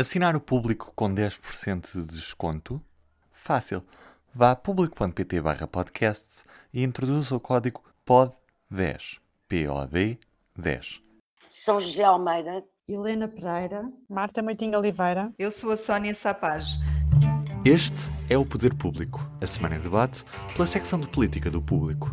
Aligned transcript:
Assinar 0.00 0.34
o 0.34 0.40
público 0.40 0.94
com 0.96 1.14
10% 1.14 1.92
de 1.92 2.06
desconto? 2.06 2.80
Fácil. 3.30 3.84
Vá 4.34 4.52
a 4.52 4.56
público.pt 4.56 5.42
barra 5.42 5.66
podcasts 5.66 6.46
e 6.72 6.82
introduza 6.82 7.36
o 7.36 7.38
código 7.38 7.82
POD10. 8.06 9.18
P-O-D 9.46 10.18
10. 10.56 11.02
São 11.46 11.78
José 11.78 12.04
Almeida. 12.04 12.64
Helena 12.88 13.28
Pereira. 13.28 13.92
Marta 14.08 14.42
Moitinho 14.42 14.78
Oliveira. 14.78 15.34
Eu 15.38 15.52
sou 15.52 15.70
a 15.70 15.76
Sónia 15.76 16.14
Sapaz. 16.14 16.64
Este 17.62 18.10
é 18.30 18.38
o 18.38 18.46
Poder 18.46 18.74
Público, 18.74 19.20
a 19.38 19.46
semana 19.46 19.76
em 19.76 19.80
debate 19.80 20.24
pela 20.54 20.66
secção 20.66 20.98
de 20.98 21.08
política 21.08 21.50
do 21.50 21.60
público. 21.60 22.08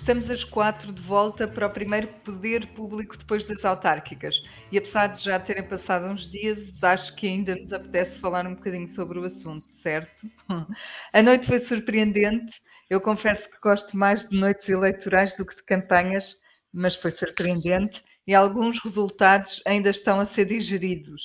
Estamos 0.00 0.30
às 0.30 0.42
quatro 0.42 0.94
de 0.94 1.02
volta 1.02 1.46
para 1.46 1.66
o 1.66 1.70
primeiro 1.70 2.08
poder 2.24 2.66
público 2.68 3.18
depois 3.18 3.44
das 3.44 3.62
autárquicas. 3.66 4.34
E 4.72 4.78
apesar 4.78 5.08
de 5.08 5.22
já 5.22 5.38
terem 5.38 5.62
passado 5.62 6.06
uns 6.06 6.28
dias, 6.28 6.58
acho 6.82 7.14
que 7.14 7.26
ainda 7.26 7.52
nos 7.52 7.70
apetece 7.70 8.18
falar 8.18 8.46
um 8.46 8.54
bocadinho 8.54 8.88
sobre 8.88 9.18
o 9.18 9.24
assunto, 9.24 9.62
certo? 9.74 10.26
A 11.12 11.22
noite 11.22 11.46
foi 11.46 11.60
surpreendente. 11.60 12.50
Eu 12.88 12.98
confesso 12.98 13.48
que 13.50 13.60
gosto 13.62 13.94
mais 13.94 14.26
de 14.26 14.36
noites 14.36 14.66
eleitorais 14.70 15.36
do 15.36 15.44
que 15.44 15.54
de 15.54 15.62
campanhas, 15.62 16.34
mas 16.74 16.94
foi 16.94 17.10
surpreendente 17.10 18.02
e 18.26 18.34
alguns 18.34 18.82
resultados 18.82 19.62
ainda 19.66 19.90
estão 19.90 20.18
a 20.18 20.24
ser 20.24 20.46
digeridos. 20.46 21.22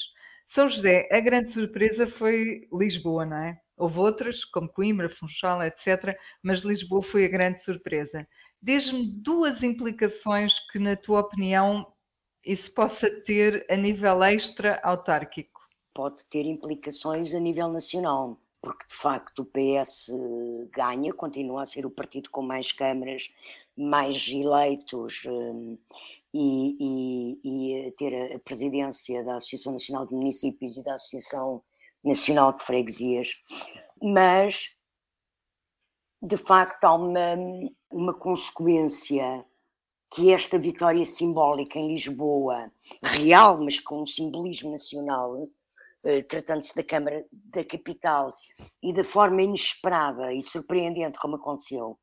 São 0.49 0.69
José, 0.69 1.07
a 1.11 1.19
grande 1.21 1.49
surpresa 1.51 2.07
foi 2.07 2.67
Lisboa, 2.71 3.25
não 3.25 3.37
é? 3.37 3.57
Houve 3.77 3.99
outras, 3.99 4.45
como 4.45 4.69
Coimbra, 4.69 5.09
Funchal, 5.09 5.63
etc., 5.63 6.15
mas 6.41 6.59
Lisboa 6.59 7.03
foi 7.03 7.25
a 7.25 7.29
grande 7.29 7.61
surpresa. 7.61 8.27
Diz-me 8.65 9.05
duas 9.05 9.61
implicações 9.61 10.55
que, 10.71 10.79
na 10.79 10.95
tua 10.95 11.19
opinião, 11.19 11.85
isso 12.43 12.71
possa 12.71 13.07
ter 13.21 13.63
a 13.69 13.75
nível 13.75 14.23
extra-autárquico. 14.23 15.61
Pode 15.93 16.25
ter 16.25 16.47
implicações 16.47 17.35
a 17.35 17.39
nível 17.39 17.67
nacional, 17.67 18.41
porque 18.59 18.87
de 18.87 18.95
facto 18.95 19.43
o 19.43 19.45
PS 19.45 20.07
ganha, 20.71 21.13
continua 21.13 21.61
a 21.61 21.65
ser 21.67 21.85
o 21.85 21.91
partido 21.91 22.31
com 22.31 22.41
mais 22.41 22.71
câmaras, 22.71 23.31
mais 23.77 24.27
eleitos 24.29 25.21
um, 25.27 25.77
e, 26.33 27.37
e, 27.43 27.87
e, 27.87 27.91
ter 27.91 28.33
a 28.33 28.39
presidência 28.39 29.23
da 29.23 29.35
Associação 29.35 29.73
Nacional 29.73 30.07
de 30.07 30.15
Municípios 30.15 30.75
e 30.75 30.83
da 30.83 30.95
Associação 30.95 31.61
Nacional 32.03 32.51
de 32.51 32.63
Freguesias, 32.63 33.35
mas 34.01 34.74
de 36.25 36.37
facto 36.37 36.83
há 36.85 36.95
uma, 36.95 37.35
uma 37.91 38.13
consequência 38.13 39.45
que 40.13 40.31
esta 40.31 40.57
vitória 40.57 41.05
simbólica 41.05 41.77
em 41.77 41.89
Lisboa, 41.89 42.71
real, 43.03 43.63
mas 43.63 43.79
com 43.79 44.01
um 44.01 44.05
simbolismo 44.05 44.71
nacional, 44.71 45.47
eh, 46.03 46.23
tratando-se 46.23 46.75
da 46.75 46.83
Câmara 46.83 47.25
da 47.31 47.63
Capital, 47.65 48.33
e 48.81 48.93
da 48.93 49.03
forma 49.03 49.41
inesperada 49.41 50.33
e 50.33 50.41
surpreendente 50.41 51.19
como 51.19 51.35
aconteceu, 51.35 51.99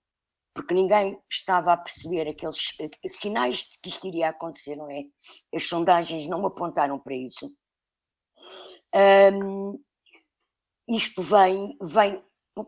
porque 0.54 0.74
ninguém 0.74 1.18
estava 1.30 1.72
a 1.72 1.76
perceber 1.76 2.28
aqueles 2.28 2.74
eh, 2.80 3.08
sinais 3.08 3.64
de 3.64 3.78
que 3.80 3.88
isto 3.88 4.06
iria 4.06 4.28
acontecer, 4.28 4.76
não 4.76 4.90
é? 4.90 5.04
As 5.54 5.64
sondagens 5.64 6.26
não 6.26 6.44
apontaram 6.44 6.98
para 6.98 7.14
isso. 7.14 7.52
Um, 8.94 9.82
isto 10.86 11.22
vem, 11.22 11.76
vem, 11.80 12.22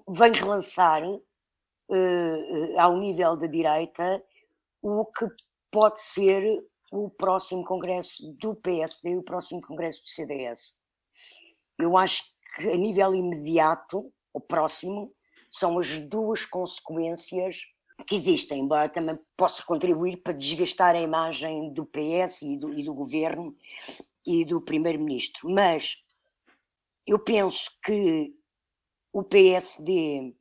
vem 0.08 0.32
relançar 0.32 1.02
uh, 1.88 2.80
ao 2.80 2.96
nível 2.98 3.36
da 3.36 3.46
direita 3.46 4.22
o 4.82 5.06
que 5.06 5.26
pode 5.70 6.02
ser 6.02 6.42
o 6.92 7.10
próximo 7.10 7.64
congresso 7.64 8.32
do 8.38 8.54
PSD 8.54 9.10
e 9.10 9.16
o 9.16 9.22
próximo 9.22 9.60
congresso 9.62 10.02
do 10.02 10.08
CDS. 10.08 10.76
Eu 11.78 11.96
acho 11.96 12.22
que 12.56 12.68
a 12.68 12.76
nível 12.76 13.14
imediato, 13.14 14.12
o 14.32 14.40
próximo, 14.40 15.12
são 15.48 15.78
as 15.78 16.00
duas 16.08 16.44
consequências 16.44 17.62
que 18.06 18.14
existem, 18.14 18.60
embora 18.60 18.88
também 18.88 19.18
possa 19.36 19.62
contribuir 19.64 20.18
para 20.18 20.32
desgastar 20.32 20.94
a 20.94 21.00
imagem 21.00 21.72
do 21.72 21.86
PS 21.86 22.42
e 22.42 22.58
do, 22.58 22.72
e 22.74 22.82
do 22.82 22.92
governo 22.92 23.56
e 24.26 24.44
do 24.44 24.60
primeiro-ministro. 24.60 25.48
Mas 25.48 26.02
eu 27.06 27.18
penso 27.18 27.70
que 27.84 28.34
o 29.12 29.22
PSD 29.22 30.34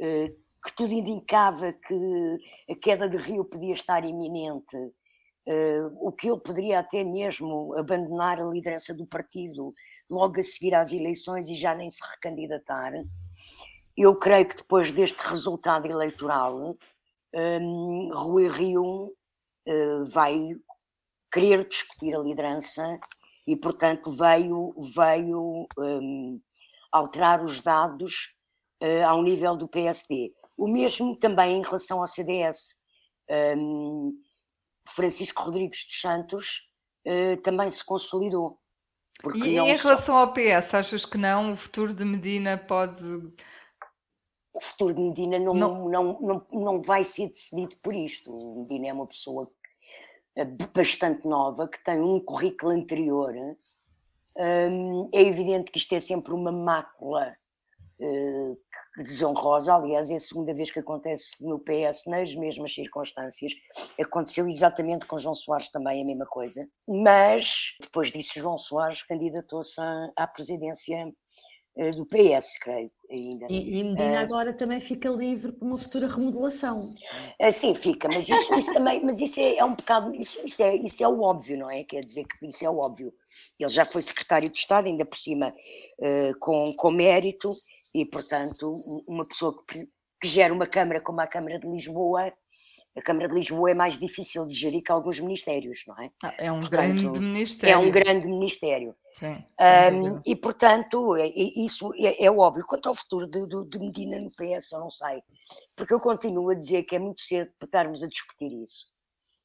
eh, 0.00 0.32
que 0.64 0.74
tudo 0.74 0.92
indicava 0.92 1.72
que 1.72 2.38
a 2.70 2.74
queda 2.74 3.08
de 3.08 3.16
Rio 3.16 3.44
podia 3.44 3.74
estar 3.74 4.04
iminente, 4.04 4.76
uh, 4.76 5.96
o 6.00 6.12
que 6.12 6.28
ele 6.28 6.40
poderia 6.40 6.80
até 6.80 7.04
mesmo 7.04 7.74
abandonar 7.76 8.40
a 8.40 8.44
liderança 8.44 8.92
do 8.94 9.06
partido 9.06 9.72
logo 10.10 10.38
a 10.38 10.42
seguir 10.42 10.74
às 10.74 10.92
eleições 10.92 11.48
e 11.48 11.54
já 11.54 11.74
nem 11.74 11.88
se 11.88 12.00
recandidatar. 12.10 12.92
Eu 13.96 14.16
creio 14.16 14.46
que 14.46 14.56
depois 14.56 14.92
deste 14.92 15.20
resultado 15.20 15.86
eleitoral, 15.86 16.76
um, 17.34 18.10
Rui 18.14 18.48
Rio 18.48 19.12
uh, 19.66 20.04
vai 20.06 20.38
querer 21.32 21.66
discutir 21.66 22.14
a 22.14 22.20
liderança 22.20 22.98
e, 23.46 23.56
portanto, 23.56 24.12
veio, 24.12 24.74
veio 24.94 25.66
um, 25.78 26.40
alterar 26.92 27.42
os 27.42 27.60
dados 27.60 28.36
uh, 28.82 29.06
ao 29.06 29.22
nível 29.22 29.56
do 29.56 29.68
PSD. 29.68 30.32
O 30.58 30.66
mesmo 30.66 31.14
também 31.16 31.56
em 31.56 31.62
relação 31.62 32.00
ao 32.00 32.06
CDS. 32.08 32.76
Um, 33.56 34.20
Francisco 34.88 35.44
Rodrigues 35.44 35.84
dos 35.86 36.00
Santos 36.00 36.68
uh, 37.06 37.36
também 37.42 37.70
se 37.70 37.84
consolidou. 37.84 38.58
e 39.36 39.56
em 39.56 39.76
só... 39.76 39.90
relação 39.90 40.16
ao 40.16 40.32
PS, 40.32 40.74
achas 40.74 41.04
que 41.06 41.16
não? 41.16 41.52
O 41.52 41.56
futuro 41.56 41.94
de 41.94 42.04
Medina 42.04 42.58
pode. 42.58 43.04
O 44.52 44.60
futuro 44.60 44.94
de 44.94 45.00
Medina 45.00 45.38
não, 45.38 45.54
não. 45.54 45.88
Não, 45.88 46.20
não, 46.20 46.46
não 46.50 46.82
vai 46.82 47.04
ser 47.04 47.28
decidido 47.28 47.76
por 47.80 47.94
isto. 47.94 48.28
O 48.28 48.62
Medina 48.62 48.88
é 48.88 48.92
uma 48.92 49.06
pessoa 49.06 49.48
eh, 50.34 50.44
bastante 50.74 51.28
nova, 51.28 51.68
que 51.68 51.82
tem 51.84 52.00
um 52.00 52.18
currículo 52.18 52.72
anterior. 52.72 53.32
Um, 54.36 55.08
é 55.12 55.22
evidente 55.22 55.70
que 55.70 55.78
isto 55.78 55.94
é 55.94 56.00
sempre 56.00 56.32
uma 56.32 56.50
mácula 56.50 57.36
desonrosa, 58.96 59.74
aliás, 59.74 60.10
é 60.10 60.16
a 60.16 60.20
segunda 60.20 60.54
vez 60.54 60.70
que 60.70 60.78
acontece 60.78 61.30
no 61.40 61.58
PS 61.58 62.06
nas 62.06 62.34
mesmas 62.34 62.72
circunstâncias. 62.72 63.52
Aconteceu 64.00 64.46
exatamente 64.46 65.06
com 65.06 65.18
João 65.18 65.34
Soares 65.34 65.70
também 65.70 66.02
a 66.02 66.04
mesma 66.04 66.26
coisa, 66.26 66.68
mas 66.86 67.74
depois 67.80 68.12
disso 68.12 68.38
João 68.38 68.56
Soares 68.56 69.02
candidatou-se 69.02 69.80
à 70.16 70.26
presidência 70.26 71.12
eh, 71.78 71.92
do 71.92 72.04
PS, 72.04 72.58
creio, 72.60 72.90
ainda. 73.08 73.46
E, 73.48 73.78
e 73.78 73.84
Medina 73.84 74.14
uh, 74.14 74.24
agora 74.24 74.52
também 74.52 74.80
fica 74.80 75.08
livre 75.08 75.52
para 75.52 75.64
uma 75.64 75.78
futura 75.78 76.08
remodelação. 76.08 76.82
Sim, 77.52 77.72
fica, 77.76 78.08
mas 78.08 78.28
isso, 78.28 78.54
isso 78.56 78.74
também, 78.74 79.00
mas 79.04 79.20
isso 79.20 79.38
é, 79.38 79.58
é, 79.58 79.64
um 79.64 79.76
bocado, 79.76 80.12
isso, 80.12 80.40
isso, 80.44 80.60
é, 80.60 80.74
isso 80.74 81.04
é 81.04 81.08
o 81.08 81.20
óbvio, 81.20 81.56
não 81.56 81.70
é? 81.70 81.84
Quer 81.84 82.02
dizer 82.02 82.24
que 82.24 82.46
isso 82.46 82.64
é 82.64 82.68
o 82.68 82.78
óbvio. 82.78 83.14
Ele 83.60 83.70
já 83.70 83.84
foi 83.84 84.02
secretário 84.02 84.50
de 84.50 84.58
Estado, 84.58 84.86
ainda 84.86 85.04
por 85.04 85.16
cima, 85.16 85.54
uh, 86.00 86.38
com, 86.40 86.74
com 86.74 86.90
mérito, 86.90 87.48
e, 87.94 88.04
portanto, 88.04 88.74
uma 89.06 89.24
pessoa 89.26 89.56
que, 89.66 89.88
que 90.20 90.28
gera 90.28 90.52
uma 90.52 90.66
Câmara 90.66 91.00
como 91.00 91.20
a 91.20 91.26
Câmara 91.26 91.58
de 91.58 91.66
Lisboa, 91.66 92.32
a 92.96 93.02
Câmara 93.02 93.28
de 93.28 93.34
Lisboa 93.34 93.70
é 93.70 93.74
mais 93.74 93.98
difícil 93.98 94.46
de 94.46 94.54
gerir 94.54 94.82
que 94.82 94.92
alguns 94.92 95.20
ministérios, 95.20 95.84
não 95.86 95.96
é? 96.00 96.10
Ah, 96.22 96.34
é 96.38 96.52
um 96.52 96.58
portanto, 96.58 97.02
grande 97.02 97.20
ministério. 97.20 97.72
É 97.72 97.76
um 97.78 97.90
grande 97.90 98.26
ministério. 98.26 98.96
Sim, 99.18 99.44
um, 99.96 100.20
e, 100.24 100.36
portanto, 100.36 101.16
é, 101.16 101.26
é, 101.26 101.64
isso 101.64 101.92
é, 101.94 102.24
é, 102.24 102.30
óbvio. 102.30 102.64
Quanto 102.66 102.88
ao 102.88 102.94
futuro 102.94 103.26
de, 103.26 103.46
de, 103.46 103.64
de, 103.68 103.78
Medina 103.78 104.18
no 104.20 104.30
PS, 104.30 104.72
eu 104.72 104.80
não 104.80 104.90
sei. 104.90 105.22
Porque 105.74 105.92
eu 105.92 105.98
continuo 105.98 106.50
a 106.50 106.54
dizer 106.54 106.84
que 106.84 106.94
é 106.94 106.98
muito 106.98 107.20
cedo 107.20 107.50
para 107.58 107.66
estarmos 107.66 108.02
a 108.02 108.08
discutir 108.08 108.52
isso. 108.62 108.86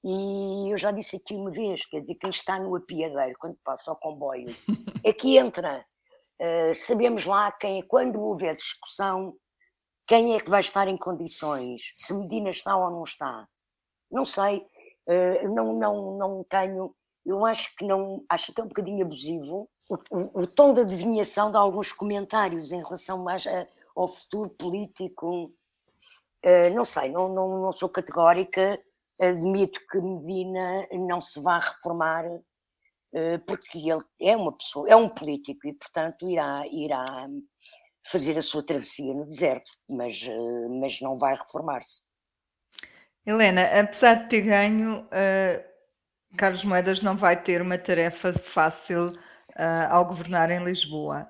E 0.03 0.71
eu 0.71 0.77
já 0.77 0.91
disse 0.91 1.15
aqui 1.15 1.33
uma 1.33 1.49
vez, 1.49 1.85
quer 1.85 1.99
dizer, 1.99 2.15
quem 2.15 2.29
está 2.29 2.59
no 2.59 2.75
apiadeiro, 2.75 3.35
quando 3.39 3.57
passa 3.63 3.89
ao 3.89 3.95
comboio, 3.95 4.55
é 5.03 5.11
que 5.13 5.37
entra. 5.37 5.85
Eh, 6.39 6.73
sabemos 6.73 7.25
lá 7.25 7.51
quem, 7.51 7.81
quando 7.83 8.21
houver 8.21 8.55
discussão, 8.55 9.35
quem 10.07 10.35
é 10.35 10.39
que 10.39 10.49
vai 10.49 10.59
estar 10.59 10.87
em 10.87 10.97
condições, 10.97 11.93
se 11.95 12.13
Medina 12.13 12.49
está 12.49 12.75
ou 12.75 12.91
não 12.91 13.03
está. 13.03 13.47
Não 14.11 14.25
sei, 14.25 14.57
uh, 15.07 15.47
não, 15.49 15.73
não, 15.73 16.17
não 16.17 16.43
tenho, 16.43 16.93
eu 17.25 17.45
acho 17.45 17.75
que 17.75 17.85
não, 17.85 18.23
acho 18.29 18.51
até 18.51 18.61
um 18.61 18.67
bocadinho 18.67 19.05
abusivo 19.05 19.69
o, 19.89 19.95
o, 20.11 20.43
o 20.43 20.47
tom 20.47 20.73
de 20.73 20.81
adivinhação 20.81 21.49
de 21.49 21.57
alguns 21.57 21.91
comentários 21.93 22.71
em 22.71 22.83
relação 22.83 23.23
mais 23.23 23.47
a, 23.47 23.67
ao 23.95 24.07
futuro 24.07 24.49
político. 24.49 25.51
Uh, 26.45 26.69
não 26.75 26.83
sei, 26.83 27.09
não, 27.09 27.29
não, 27.29 27.61
não 27.61 27.71
sou 27.71 27.87
categórica, 27.89 28.79
admito 29.19 29.79
que 29.89 30.01
Medina 30.01 30.87
não 30.91 31.21
se 31.21 31.39
vá 31.41 31.57
reformar 31.59 32.25
porque 33.45 33.77
ele 33.77 34.03
é 34.19 34.35
uma 34.35 34.55
pessoa, 34.55 34.89
é 34.89 34.95
um 34.95 35.07
político 35.07 35.67
e, 35.67 35.73
portanto, 35.73 36.29
irá, 36.29 36.63
irá 36.71 37.27
fazer 38.05 38.37
a 38.37 38.41
sua 38.41 38.63
travessia 38.63 39.13
no 39.13 39.25
deserto, 39.25 39.71
mas, 39.89 40.27
eh, 40.27 40.69
mas 40.79 40.99
não 41.01 41.15
vai 41.15 41.35
reformar-se. 41.35 42.01
Helena, 43.25 43.63
apesar 43.79 44.15
de 44.15 44.29
ter 44.29 44.41
ganho, 44.41 45.03
uh, 45.05 45.63
Carlos 46.37 46.63
Moedas 46.65 47.01
não 47.01 47.17
vai 47.17 47.41
ter 47.41 47.61
uma 47.61 47.77
tarefa 47.77 48.33
fácil 48.53 49.05
uh, 49.05 49.87
ao 49.89 50.05
governar 50.05 50.51
em 50.51 50.61
Lisboa. 50.61 51.25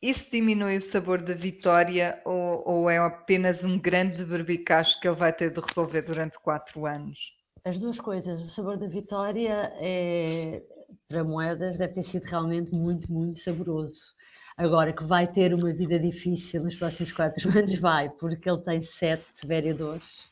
Isso 0.00 0.26
diminui 0.30 0.78
o 0.78 0.82
sabor 0.82 1.20
da 1.22 1.34
vitória 1.34 2.20
ou, 2.24 2.62
ou 2.66 2.90
é 2.90 2.96
apenas 2.96 3.62
um 3.62 3.78
grande 3.78 4.24
berbicacho 4.24 4.98
que 5.00 5.08
ele 5.08 5.16
vai 5.16 5.32
ter 5.32 5.52
de 5.52 5.60
resolver 5.60 6.02
durante 6.06 6.38
quatro 6.38 6.86
anos? 6.86 7.18
As 7.64 7.78
duas 7.78 8.00
coisas. 8.00 8.46
O 8.46 8.50
sabor 8.50 8.78
da 8.78 8.86
vitória 8.86 9.72
é, 9.78 10.62
para 11.08 11.24
moedas 11.24 11.76
deve 11.76 11.94
ter 11.94 12.02
sido 12.02 12.24
realmente 12.24 12.74
muito, 12.74 13.12
muito 13.12 13.38
saboroso. 13.38 14.14
Agora 14.56 14.92
que 14.92 15.04
vai 15.04 15.26
ter 15.26 15.52
uma 15.52 15.72
vida 15.72 15.98
difícil 15.98 16.62
nos 16.62 16.76
próximos 16.76 17.12
quatro 17.12 17.48
anos, 17.56 17.78
vai, 17.78 18.08
porque 18.10 18.48
ele 18.48 18.62
tem 18.62 18.80
sete 18.80 19.46
vereadores, 19.46 20.30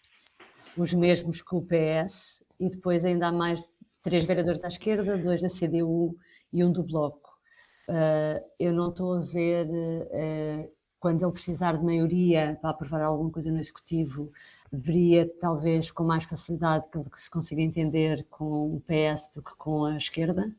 os 0.77 0.95
mesmos 0.95 1.43
que 1.43 1.55
o 1.55 1.63
PS, 1.63 2.43
e 2.59 2.71
depois 2.71 3.05
ainda 3.05 3.29
há 3.29 3.33
mais 3.33 3.69
três 4.03 4.25
vereadores 4.25 4.65
à 4.65 4.69
esquerda, 4.69 5.19
dois 5.19 5.43
da 5.43 5.49
CDU 5.49 6.17
e 6.53 6.65
um 6.65 6.73
do 6.73 6.83
Bloco. 6.83 7.35
Uh, 7.89 8.41
eu 8.59 8.73
não 8.73 8.89
estou 8.89 9.15
a 9.15 9.21
ver 9.21 9.67
uh, 9.67 10.74
quando 11.05 11.23
ele 11.23 11.33
precisar 11.33 11.77
de 11.77 11.85
maioria 11.85 12.59
para 12.63 12.71
aprovar 12.71 13.03
alguma 13.03 13.31
coisa 13.31 13.53
no 13.53 13.59
Executivo, 13.59 14.33
veria 14.73 15.31
talvez 15.39 15.91
com 15.91 16.03
mais 16.03 16.25
facilidade 16.25 16.87
que, 16.91 16.99
que 17.11 17.21
se 17.21 17.31
consiga 17.31 17.61
entender 17.61 18.27
com 18.31 18.75
o 18.75 18.81
PS 18.81 19.31
do 19.35 19.43
que 19.43 19.55
com 19.55 19.85
a 19.85 19.99
esquerda. 19.99 20.51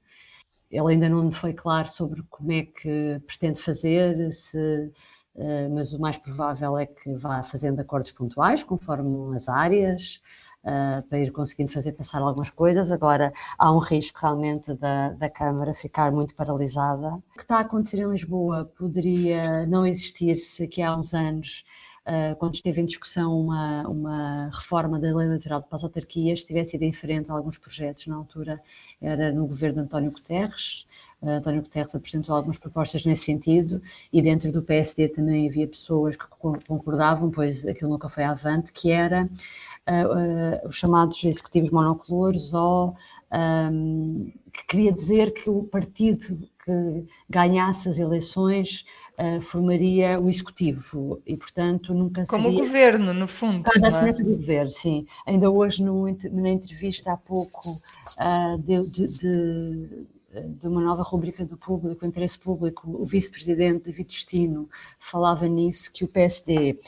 Ele 0.69 0.87
ainda 0.87 1.09
não 1.09 1.31
foi 1.31 1.51
claro 1.51 1.87
sobre 1.87 2.21
como 2.29 2.51
é 2.51 2.61
que 2.61 3.19
pretende 3.25 3.59
fazer, 3.59 4.31
se, 4.31 4.93
uh, 5.33 5.73
mas 5.73 5.93
o 5.93 5.99
mais 5.99 6.15
provável 6.15 6.77
é 6.77 6.85
que 6.85 7.11
vá 7.15 7.41
fazendo 7.41 7.79
acordos 7.79 8.11
pontuais, 8.11 8.63
conforme 8.63 9.35
as 9.35 9.49
áreas, 9.49 10.21
uh, 10.65 11.01
para 11.07 11.19
ir 11.19 11.31
conseguindo 11.31 11.71
fazer 11.71 11.93
passar 11.93 12.21
algumas 12.21 12.49
coisas. 12.49 12.91
Agora, 12.91 13.31
há 13.57 13.71
um 13.71 13.79
risco 13.79 14.19
realmente 14.21 14.73
da, 14.73 15.09
da 15.09 15.29
Câmara 15.29 15.73
ficar 15.73 16.11
muito 16.11 16.35
paralisada. 16.35 17.15
O 17.15 17.21
que 17.37 17.43
está 17.43 17.57
a 17.57 17.61
acontecer 17.61 17.99
em 17.99 18.09
Lisboa 18.09 18.71
poderia 18.77 19.65
não 19.67 19.85
existir 19.85 20.35
se 20.37 20.63
aqui 20.63 20.81
há 20.81 20.95
uns 20.95 21.13
anos 21.13 21.63
uh, 22.05 22.35
quando 22.37 22.55
esteve 22.55 22.81
em 22.81 22.85
discussão 22.85 23.39
uma, 23.39 23.87
uma 23.87 24.49
reforma 24.51 24.99
da 24.99 25.15
lei 25.15 25.27
eleitoral 25.27 25.61
para 25.61 25.75
as 25.75 25.83
autarquias, 25.83 26.43
tivesse 26.43 26.75
ido 26.75 26.85
em 26.85 26.93
frente 26.93 27.31
a 27.31 27.33
alguns 27.33 27.57
projetos 27.57 28.07
na 28.07 28.15
altura, 28.15 28.61
era 29.01 29.31
no 29.31 29.45
governo 29.47 29.75
de 29.75 29.81
António 29.81 30.11
Guterres. 30.11 30.85
Uh, 31.21 31.29
António 31.29 31.61
Guterres 31.61 31.95
apresentou 31.95 32.35
algumas 32.35 32.57
propostas 32.57 33.05
nesse 33.05 33.23
sentido 33.23 33.81
e 34.11 34.21
dentro 34.21 34.51
do 34.51 34.61
PSD 34.61 35.07
também 35.09 35.47
havia 35.49 35.67
pessoas 35.67 36.15
que 36.15 36.25
concordavam, 36.67 37.31
pois 37.31 37.65
aquilo 37.65 37.91
nunca 37.91 38.09
foi 38.09 38.23
avante, 38.23 38.71
que 38.71 38.91
era 38.91 39.25
uh, 39.25 40.67
os 40.67 40.75
chamados 40.75 41.23
executivos 41.23 41.71
monocolores 41.71 42.53
ou 42.53 42.95
um, 43.31 44.31
que 44.51 44.65
queria 44.67 44.91
dizer 44.91 45.33
que 45.33 45.49
o 45.49 45.63
partido 45.63 46.47
que 46.63 47.05
ganhasse 47.29 47.89
as 47.89 47.99
eleições 47.99 48.85
uh, 49.19 49.41
formaria 49.41 50.19
o 50.19 50.29
executivo 50.29 51.21
e, 51.25 51.35
portanto, 51.35 51.93
nunca 51.93 52.23
Como 52.25 52.47
seria... 52.47 52.63
o 52.63 52.67
governo, 52.67 53.13
no 53.13 53.27
fundo. 53.27 53.63
Cada 53.63 53.89
assinança 53.89 54.21
é? 54.21 54.25
do 54.25 54.31
governo, 54.31 54.71
sim. 54.71 55.05
Ainda 55.27 55.49
hoje, 55.49 55.83
no, 55.83 56.05
na 56.31 56.49
entrevista 56.49 57.11
há 57.11 57.17
pouco, 57.17 57.59
uh, 57.69 58.57
de, 58.61 58.79
de, 58.89 59.19
de 59.19 60.07
de 60.41 60.67
uma 60.67 60.81
nova 60.81 61.03
rubrica 61.03 61.45
do 61.45 61.57
público, 61.57 62.05
interesse 62.05 62.37
público, 62.37 62.89
o 62.89 63.05
vice-presidente 63.05 63.85
David 63.85 64.07
Destino 64.07 64.69
falava 64.99 65.47
nisso, 65.47 65.91
que 65.91 66.03
o 66.03 66.07
PSD 66.07 66.79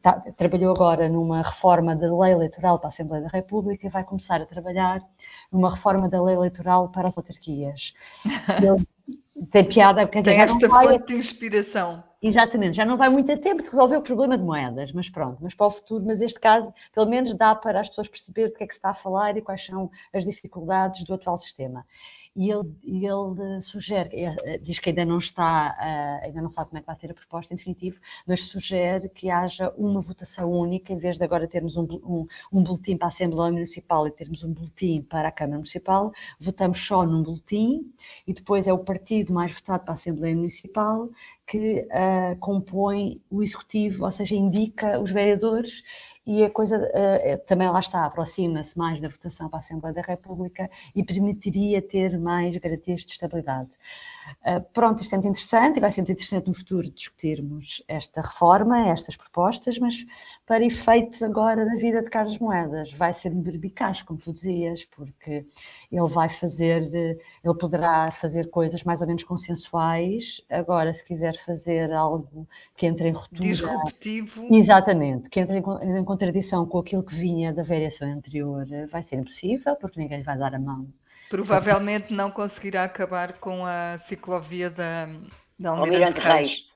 tá, 0.00 0.20
trabalhou 0.36 0.74
agora 0.74 1.08
numa 1.08 1.42
reforma 1.42 1.94
da 1.94 2.14
lei 2.14 2.32
eleitoral 2.32 2.78
para 2.78 2.88
a 2.88 2.90
Assembleia 2.90 3.24
da 3.24 3.28
República 3.28 3.86
e 3.86 3.90
vai 3.90 4.04
começar 4.04 4.40
a 4.40 4.46
trabalhar 4.46 5.02
numa 5.50 5.70
reforma 5.70 6.08
da 6.08 6.22
lei 6.22 6.34
eleitoral 6.34 6.88
para 6.88 7.08
as 7.08 7.16
autarquias. 7.16 7.94
Ele 8.62 8.86
tem 9.50 9.64
piada, 9.64 10.06
quer 10.06 10.20
dizer, 10.20 10.32
tem 10.32 10.40
esta 10.40 10.68
vai... 10.68 10.86
fonte 10.86 11.06
de 11.06 11.14
inspiração. 11.14 12.04
Exatamente, 12.22 12.76
já 12.76 12.84
não 12.84 12.96
vai 12.96 13.08
muito 13.08 13.32
a 13.32 13.36
tempo 13.36 13.62
de 13.62 13.68
resolver 13.68 13.96
o 13.96 14.02
problema 14.02 14.38
de 14.38 14.44
moedas, 14.44 14.92
mas 14.92 15.10
pronto, 15.10 15.42
mas 15.42 15.56
para 15.56 15.66
o 15.66 15.70
futuro, 15.70 16.04
mas 16.06 16.20
este 16.20 16.38
caso, 16.38 16.72
pelo 16.94 17.08
menos 17.08 17.34
dá 17.34 17.52
para 17.52 17.80
as 17.80 17.88
pessoas 17.88 18.08
perceber 18.08 18.46
do 18.46 18.54
que 18.54 18.62
é 18.62 18.66
que 18.66 18.72
se 18.72 18.78
está 18.78 18.90
a 18.90 18.94
falar 18.94 19.36
e 19.36 19.42
quais 19.42 19.66
são 19.66 19.90
as 20.14 20.24
dificuldades 20.24 21.02
do 21.02 21.14
atual 21.14 21.36
sistema 21.36 21.84
e 22.34 22.50
ele, 22.50 22.74
ele 22.82 23.60
sugere, 23.60 24.24
eh, 24.24 24.58
diz 24.58 24.78
que 24.78 24.88
ainda 24.88 25.04
não 25.04 25.18
está, 25.18 25.76
eh, 25.80 26.26
ainda 26.26 26.40
não 26.40 26.48
sabe 26.48 26.70
como 26.70 26.78
é 26.78 26.80
que 26.80 26.86
vai 26.86 26.96
ser 26.96 27.10
a 27.10 27.14
proposta 27.14 27.52
em 27.52 27.56
definitivo, 27.56 28.00
mas 28.26 28.44
sugere 28.46 29.08
que 29.10 29.28
haja 29.30 29.70
uma 29.76 30.00
votação 30.00 30.50
única, 30.50 30.92
em 30.92 30.96
vez 30.96 31.18
de 31.18 31.24
agora 31.24 31.46
termos 31.46 31.76
um, 31.76 31.82
um, 31.82 32.26
um 32.52 32.62
boletim 32.62 32.96
para 32.96 33.08
a 33.08 33.10
Assembleia 33.10 33.52
Municipal 33.52 34.06
e 34.06 34.10
termos 34.10 34.42
um 34.44 34.52
boletim 34.52 35.02
para 35.02 35.28
a 35.28 35.32
Câmara 35.32 35.56
Municipal, 35.56 36.12
votamos 36.40 36.78
só 36.78 37.04
num 37.04 37.22
boletim 37.22 37.92
e 38.26 38.32
depois 38.32 38.66
é 38.66 38.72
o 38.72 38.78
partido 38.78 39.32
mais 39.32 39.54
votado 39.54 39.84
para 39.84 39.92
a 39.92 39.94
Assembleia 39.94 40.34
Municipal 40.34 41.10
que 41.46 41.86
uh, 41.90 42.38
compõe 42.38 43.20
o 43.30 43.42
Executivo, 43.42 44.06
ou 44.06 44.12
seja, 44.12 44.34
indica 44.34 44.98
os 44.98 45.10
vereadores 45.10 45.82
e 46.26 46.44
a 46.44 46.50
coisa 46.50 46.78
uh, 46.78 47.46
também 47.46 47.68
lá 47.68 47.80
está, 47.80 48.04
aproxima-se 48.04 48.78
mais 48.78 49.00
da 49.00 49.08
votação 49.08 49.48
para 49.48 49.58
a 49.58 49.60
Assembleia 49.60 49.94
da 49.94 50.02
República 50.02 50.70
e 50.94 51.02
permitiria 51.02 51.82
ter 51.82 52.18
mais 52.18 52.56
garantias 52.56 53.00
de 53.00 53.10
estabilidade. 53.10 53.70
Uh, 54.44 54.60
pronto, 54.72 55.00
isto 55.02 55.14
é 55.14 55.16
muito 55.16 55.28
interessante 55.28 55.76
e 55.76 55.80
vai 55.80 55.90
ser 55.90 56.00
muito 56.00 56.12
interessante 56.12 56.48
no 56.48 56.54
futuro 56.54 56.90
discutirmos 56.90 57.82
esta 57.86 58.20
reforma, 58.20 58.88
estas 58.88 59.16
propostas, 59.16 59.78
mas 59.78 60.04
para 60.46 60.64
efeitos 60.64 61.22
agora 61.22 61.64
da 61.64 61.74
vida 61.76 62.02
de 62.02 62.10
Carlos 62.10 62.38
Moedas, 62.38 62.92
vai 62.92 63.12
ser 63.12 63.30
berbicaz, 63.30 64.02
como 64.02 64.18
tu 64.18 64.32
dizias, 64.32 64.84
porque 64.84 65.46
ele 65.90 66.08
vai 66.08 66.28
fazer, 66.28 66.82
ele 66.92 67.54
poderá 67.58 68.10
fazer 68.10 68.50
coisas 68.50 68.84
mais 68.84 69.00
ou 69.00 69.06
menos 69.06 69.24
consensuais, 69.24 70.42
agora 70.50 70.92
se 70.92 71.04
quiser 71.04 71.36
fazer 71.36 71.92
algo 71.92 72.46
que 72.76 72.86
entre 72.86 73.08
em 73.08 73.12
ruptura... 73.12 73.48
Disruptivo. 73.48 74.48
Exatamente, 74.50 75.30
que 75.30 75.40
entre 75.40 75.58
em, 75.58 75.98
em 75.98 76.04
contradição 76.04 76.66
com 76.66 76.78
aquilo 76.78 77.02
que 77.02 77.14
vinha 77.14 77.52
da 77.52 77.62
variação 77.62 78.10
anterior, 78.10 78.66
vai 78.88 79.02
ser 79.02 79.16
impossível, 79.16 79.76
porque 79.76 80.00
ninguém 80.00 80.18
lhe 80.18 80.24
vai 80.24 80.36
dar 80.36 80.54
a 80.54 80.58
mão. 80.58 80.86
Provavelmente 81.32 82.12
não 82.12 82.30
conseguirá 82.30 82.84
acabar 82.84 83.34
com 83.34 83.64
a 83.64 83.98
ciclovia 84.06 84.68
da, 84.68 85.08
da 85.58 85.70
Almirante 85.70 86.20
Reis. 86.20 86.66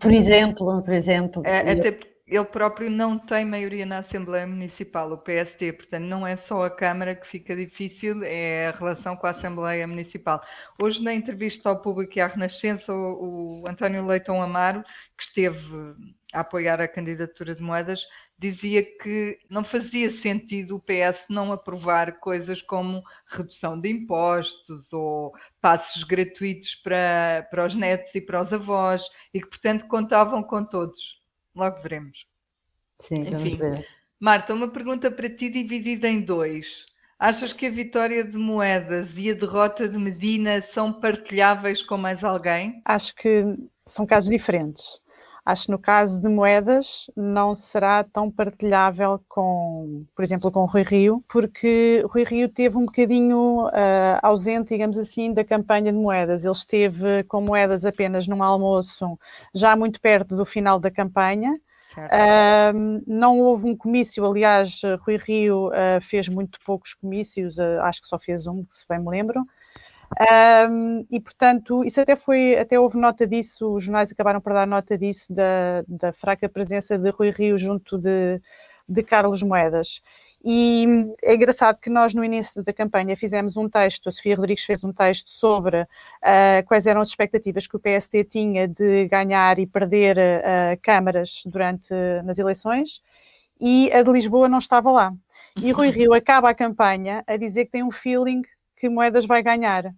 Por 0.00 0.10
exemplo, 0.10 0.82
por 0.82 0.92
exemplo. 0.92 1.42
É, 1.44 1.72
até 1.72 1.98
ele 2.26 2.44
próprio 2.44 2.90
não 2.90 3.16
tem 3.18 3.44
maioria 3.44 3.86
na 3.86 3.98
Assembleia 3.98 4.46
Municipal, 4.46 5.12
o 5.12 5.18
PST, 5.18 5.72
portanto 5.74 6.04
não 6.04 6.26
é 6.26 6.34
só 6.34 6.64
a 6.64 6.70
Câmara 6.70 7.14
que 7.14 7.26
fica 7.26 7.54
difícil, 7.54 8.24
é 8.24 8.68
a 8.68 8.70
relação 8.72 9.14
com 9.14 9.28
a 9.28 9.30
Assembleia 9.30 9.86
Municipal. 9.86 10.42
Hoje 10.82 11.00
na 11.04 11.14
entrevista 11.14 11.68
ao 11.68 11.80
público 11.80 12.18
e 12.18 12.20
à 12.20 12.26
Renascença, 12.26 12.92
o, 12.92 13.62
o 13.62 13.68
António 13.68 14.04
Leitão 14.04 14.42
Amaro, 14.42 14.82
que 15.16 15.22
esteve 15.22 15.94
a 16.36 16.40
apoiar 16.40 16.82
a 16.82 16.86
candidatura 16.88 17.54
de 17.54 17.62
Moedas, 17.62 18.00
dizia 18.38 18.82
que 18.82 19.38
não 19.48 19.64
fazia 19.64 20.10
sentido 20.10 20.76
o 20.76 20.80
PS 20.80 21.24
não 21.30 21.50
aprovar 21.50 22.20
coisas 22.20 22.60
como 22.60 23.02
redução 23.26 23.80
de 23.80 23.88
impostos 23.88 24.92
ou 24.92 25.32
passos 25.62 26.04
gratuitos 26.04 26.74
para, 26.76 27.48
para 27.50 27.66
os 27.66 27.74
netos 27.74 28.14
e 28.14 28.20
para 28.20 28.42
os 28.42 28.52
avós 28.52 29.02
e 29.32 29.40
que, 29.40 29.48
portanto, 29.48 29.86
contavam 29.86 30.42
com 30.42 30.62
todos. 30.62 31.00
Logo 31.54 31.80
veremos. 31.80 32.26
Sim, 33.00 33.24
vamos 33.24 33.54
Enfim. 33.54 33.56
ver. 33.56 33.88
Marta, 34.20 34.52
uma 34.52 34.68
pergunta 34.68 35.10
para 35.10 35.30
ti 35.30 35.48
dividida 35.48 36.06
em 36.06 36.20
dois. 36.20 36.66
Achas 37.18 37.54
que 37.54 37.64
a 37.64 37.70
vitória 37.70 38.22
de 38.22 38.36
Moedas 38.36 39.16
e 39.16 39.30
a 39.30 39.34
derrota 39.34 39.88
de 39.88 39.96
Medina 39.96 40.60
são 40.60 40.92
partilháveis 40.92 41.82
com 41.82 41.96
mais 41.96 42.22
alguém? 42.22 42.82
Acho 42.84 43.14
que 43.14 43.56
são 43.86 44.04
casos 44.04 44.30
diferentes. 44.30 45.00
Acho 45.46 45.66
que 45.66 45.70
no 45.70 45.78
caso 45.78 46.20
de 46.20 46.28
moedas 46.28 47.08
não 47.14 47.54
será 47.54 48.02
tão 48.02 48.28
partilhável 48.28 49.20
com, 49.28 50.04
por 50.12 50.24
exemplo, 50.24 50.50
com 50.50 50.64
Rui 50.64 50.82
Rio, 50.82 51.22
porque 51.28 52.04
Rui 52.08 52.24
Rio 52.24 52.48
teve 52.48 52.76
um 52.76 52.86
bocadinho 52.86 53.68
uh, 53.68 53.70
ausente, 54.22 54.70
digamos 54.70 54.98
assim, 54.98 55.32
da 55.32 55.44
campanha 55.44 55.92
de 55.92 55.98
moedas. 55.98 56.44
Ele 56.44 56.52
esteve 56.52 57.22
com 57.28 57.40
moedas 57.40 57.84
apenas 57.84 58.26
num 58.26 58.42
almoço, 58.42 59.16
já 59.54 59.76
muito 59.76 60.00
perto 60.00 60.34
do 60.34 60.44
final 60.44 60.80
da 60.80 60.90
campanha. 60.90 61.56
Uh, 61.96 63.00
não 63.06 63.38
houve 63.38 63.68
um 63.68 63.76
comício, 63.76 64.26
aliás, 64.26 64.82
Rui 65.02 65.16
Rio 65.16 65.68
uh, 65.68 66.00
fez 66.02 66.28
muito 66.28 66.58
poucos 66.66 66.92
comícios, 66.92 67.60
acho 67.60 68.02
que 68.02 68.08
só 68.08 68.18
fez 68.18 68.48
um, 68.48 68.66
se 68.68 68.84
bem 68.88 68.98
me 68.98 69.10
lembro. 69.10 69.44
Um, 70.70 71.04
e 71.10 71.20
portanto, 71.20 71.84
isso 71.84 72.00
até 72.00 72.16
foi, 72.16 72.56
até 72.56 72.78
houve 72.78 72.98
nota 72.98 73.26
disso, 73.26 73.74
os 73.74 73.84
jornais 73.84 74.10
acabaram 74.12 74.40
por 74.40 74.52
dar 74.52 74.66
nota 74.66 74.96
disso, 74.96 75.32
da, 75.32 75.84
da 75.86 76.12
fraca 76.12 76.48
presença 76.48 76.98
de 76.98 77.10
Rui 77.10 77.30
Rio 77.30 77.58
junto 77.58 77.98
de, 77.98 78.40
de 78.88 79.02
Carlos 79.02 79.42
Moedas. 79.42 80.00
E 80.44 80.86
é 81.24 81.34
engraçado 81.34 81.80
que 81.80 81.90
nós, 81.90 82.14
no 82.14 82.22
início 82.22 82.62
da 82.62 82.72
campanha, 82.72 83.16
fizemos 83.16 83.56
um 83.56 83.68
texto, 83.68 84.08
a 84.08 84.12
Sofia 84.12 84.36
Rodrigues 84.36 84.64
fez 84.64 84.84
um 84.84 84.92
texto 84.92 85.28
sobre 85.28 85.82
uh, 85.82 86.66
quais 86.66 86.86
eram 86.86 87.00
as 87.00 87.08
expectativas 87.08 87.66
que 87.66 87.76
o 87.76 87.80
PST 87.80 88.24
tinha 88.24 88.68
de 88.68 89.08
ganhar 89.08 89.58
e 89.58 89.66
perder 89.66 90.16
uh, 90.16 90.80
câmaras 90.80 91.42
durante 91.46 91.92
nas 92.24 92.38
eleições, 92.38 93.02
e 93.60 93.90
a 93.92 94.02
de 94.02 94.12
Lisboa 94.12 94.48
não 94.48 94.58
estava 94.58 94.90
lá. 94.92 95.12
E 95.60 95.72
Rui 95.72 95.90
Rio 95.90 96.12
acaba 96.12 96.50
a 96.50 96.54
campanha 96.54 97.24
a 97.26 97.36
dizer 97.36 97.64
que 97.64 97.72
tem 97.72 97.82
um 97.82 97.90
feeling 97.90 98.42
que 98.76 98.88
Moedas 98.88 99.26
vai 99.26 99.42
ganhar. 99.42 99.94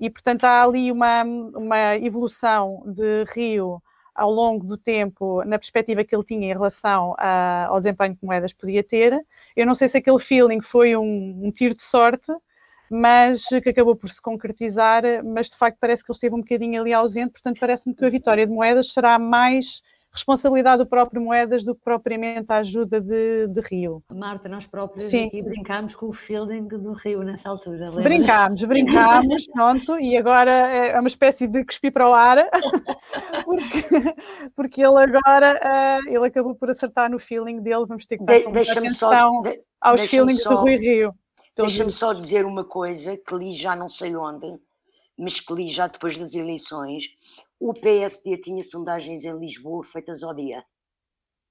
E, 0.00 0.08
portanto, 0.10 0.44
há 0.44 0.62
ali 0.62 0.92
uma, 0.92 1.22
uma 1.24 1.96
evolução 1.96 2.82
de 2.86 3.24
Rio 3.34 3.82
ao 4.14 4.32
longo 4.32 4.66
do 4.66 4.76
tempo, 4.76 5.44
na 5.44 5.58
perspectiva 5.58 6.02
que 6.02 6.14
ele 6.14 6.24
tinha 6.24 6.48
em 6.48 6.52
relação 6.52 7.14
a, 7.18 7.66
ao 7.66 7.78
desempenho 7.78 8.16
que 8.16 8.26
Moedas 8.26 8.52
podia 8.52 8.82
ter. 8.82 9.16
Eu 9.56 9.64
não 9.64 9.74
sei 9.76 9.86
se 9.86 9.98
aquele 9.98 10.18
feeling 10.18 10.60
foi 10.60 10.96
um, 10.96 11.40
um 11.44 11.52
tiro 11.52 11.74
de 11.74 11.82
sorte, 11.82 12.32
mas 12.90 13.46
que 13.62 13.68
acabou 13.68 13.94
por 13.94 14.08
se 14.08 14.20
concretizar, 14.20 15.02
mas 15.24 15.50
de 15.50 15.56
facto 15.56 15.78
parece 15.80 16.04
que 16.04 16.10
ele 16.10 16.16
esteve 16.16 16.34
um 16.34 16.40
bocadinho 16.40 16.80
ali 16.80 16.92
ausente, 16.92 17.32
portanto 17.32 17.60
parece-me 17.60 17.94
que 17.94 18.04
a 18.04 18.10
vitória 18.10 18.46
de 18.46 18.52
Moedas 18.52 18.92
será 18.92 19.18
mais 19.18 19.82
responsabilidade 20.12 20.78
do 20.82 20.88
próprio 20.88 21.20
Moedas 21.20 21.64
do 21.64 21.74
que 21.74 21.82
propriamente 21.82 22.46
a 22.50 22.56
ajuda 22.56 23.00
de, 23.00 23.48
de 23.48 23.60
Rio. 23.60 24.02
Marta, 24.12 24.48
nós 24.48 24.66
próprios 24.66 25.04
Sim. 25.04 25.26
aqui 25.26 25.42
brincámos 25.42 25.94
com 25.94 26.06
o 26.06 26.12
feeling 26.12 26.66
do 26.66 26.92
Rio 26.92 27.22
nessa 27.22 27.48
altura. 27.48 27.90
Lembra? 27.90 28.02
Brincámos, 28.02 28.64
brincámos, 28.64 29.46
pronto, 29.52 29.98
e 29.98 30.16
agora 30.16 30.50
é 30.50 30.98
uma 30.98 31.08
espécie 31.08 31.46
de 31.46 31.64
cuspir 31.64 31.92
para 31.92 32.08
o 32.08 32.14
ar, 32.14 32.38
porque, 33.44 34.14
porque 34.56 34.82
ele 34.82 34.98
agora 34.98 35.60
uh, 35.62 36.08
ele 36.08 36.26
acabou 36.26 36.54
por 36.54 36.70
acertar 36.70 37.10
no 37.10 37.18
feeling 37.18 37.60
dele, 37.60 37.84
vamos 37.86 38.06
ter 38.06 38.18
que 38.18 38.24
dar 38.24 38.38
de, 38.38 38.70
atenção 38.70 38.92
só, 38.92 39.40
de, 39.42 39.60
aos 39.80 40.04
feelings 40.04 40.42
só, 40.42 40.50
do 40.50 40.56
Rui 40.56 40.76
Rio. 40.76 41.14
Deixa-me 41.56 41.90
só 41.90 42.12
dizer 42.12 42.44
uma 42.46 42.64
coisa 42.64 43.16
que 43.16 43.34
li 43.34 43.52
já 43.52 43.74
não 43.74 43.88
sei 43.88 44.14
onde, 44.14 44.58
mas 45.18 45.40
que 45.40 45.52
li 45.52 45.68
já 45.68 45.86
depois 45.86 46.16
das 46.16 46.34
eleições. 46.34 47.04
O 47.58 47.74
PSD 47.74 48.38
tinha 48.38 48.62
sondagens 48.62 49.24
em 49.24 49.36
Lisboa 49.38 49.82
feitas 49.82 50.22
ao 50.22 50.34
dia. 50.34 50.64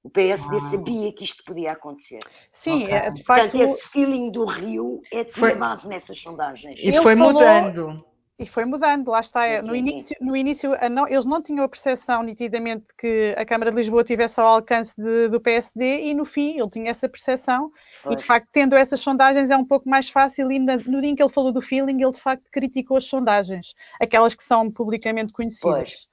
O 0.01 0.09
PSD 0.09 0.55
ah. 0.55 0.59
sabia 0.61 1.11
que 1.11 1.23
isto 1.23 1.43
podia 1.43 1.73
acontecer. 1.73 2.19
Sim, 2.51 2.85
okay. 2.85 2.95
É, 2.95 3.09
de 3.11 3.23
facto. 3.23 3.41
Portanto, 3.51 3.61
esse 3.61 3.87
feeling 3.89 4.31
do 4.31 4.45
Rio 4.45 5.01
é 5.11 5.25
tinha 5.25 5.55
base 5.55 5.87
nessas 5.89 6.17
sondagens. 6.17 6.79
E 6.81 6.95
foi 7.01 7.15
falou... 7.17 7.33
mudando. 7.33 8.05
E 8.39 8.45
foi 8.45 8.65
mudando, 8.65 9.09
lá 9.09 9.19
está. 9.19 9.61
Sim, 9.61 9.67
no 9.67 9.75
início, 9.75 10.17
no 10.21 10.37
início 10.37 10.71
não, 10.91 11.07
eles 11.07 11.25
não 11.25 11.41
tinham 11.41 11.65
a 11.65 11.69
percepção 11.69 12.21
nitidamente 12.21 12.85
que 12.95 13.33
a 13.35 13.43
Câmara 13.43 13.71
de 13.71 13.77
Lisboa 13.77 14.03
tivesse 14.03 14.39
ao 14.39 14.45
alcance 14.45 14.95
de, 14.95 15.27
do 15.27 15.41
PSD 15.41 16.03
e 16.03 16.13
no 16.13 16.23
fim 16.23 16.59
ele 16.59 16.69
tinha 16.69 16.91
essa 16.91 17.09
percepção. 17.09 17.71
Foi. 18.03 18.13
E 18.13 18.15
de 18.15 18.23
facto, 18.23 18.47
tendo 18.51 18.75
essas 18.75 18.99
sondagens, 18.99 19.49
é 19.49 19.57
um 19.57 19.65
pouco 19.65 19.89
mais 19.89 20.09
fácil. 20.09 20.51
E 20.51 20.59
no 20.59 21.01
dia 21.01 21.09
em 21.09 21.15
que 21.15 21.23
ele 21.23 21.31
falou 21.31 21.51
do 21.51 21.61
feeling, 21.61 21.99
ele 21.99 22.11
de 22.11 22.21
facto 22.21 22.47
criticou 22.51 22.97
as 22.97 23.05
sondagens, 23.05 23.73
aquelas 23.99 24.35
que 24.35 24.43
são 24.43 24.69
publicamente 24.69 25.33
conhecidas. 25.33 25.73
Pois. 25.73 26.07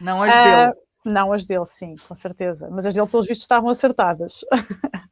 Não 0.00 0.22
as 0.22 0.32
dele. 0.32 0.70
Uh, 0.70 0.88
não 1.04 1.32
as 1.32 1.46
dele, 1.46 1.66
sim, 1.66 1.94
com 2.08 2.14
certeza. 2.14 2.68
Mas 2.72 2.86
as 2.86 2.94
dele, 2.94 3.06
pelos 3.06 3.26
vistos, 3.26 3.44
estavam 3.44 3.70
acertadas. 3.70 4.44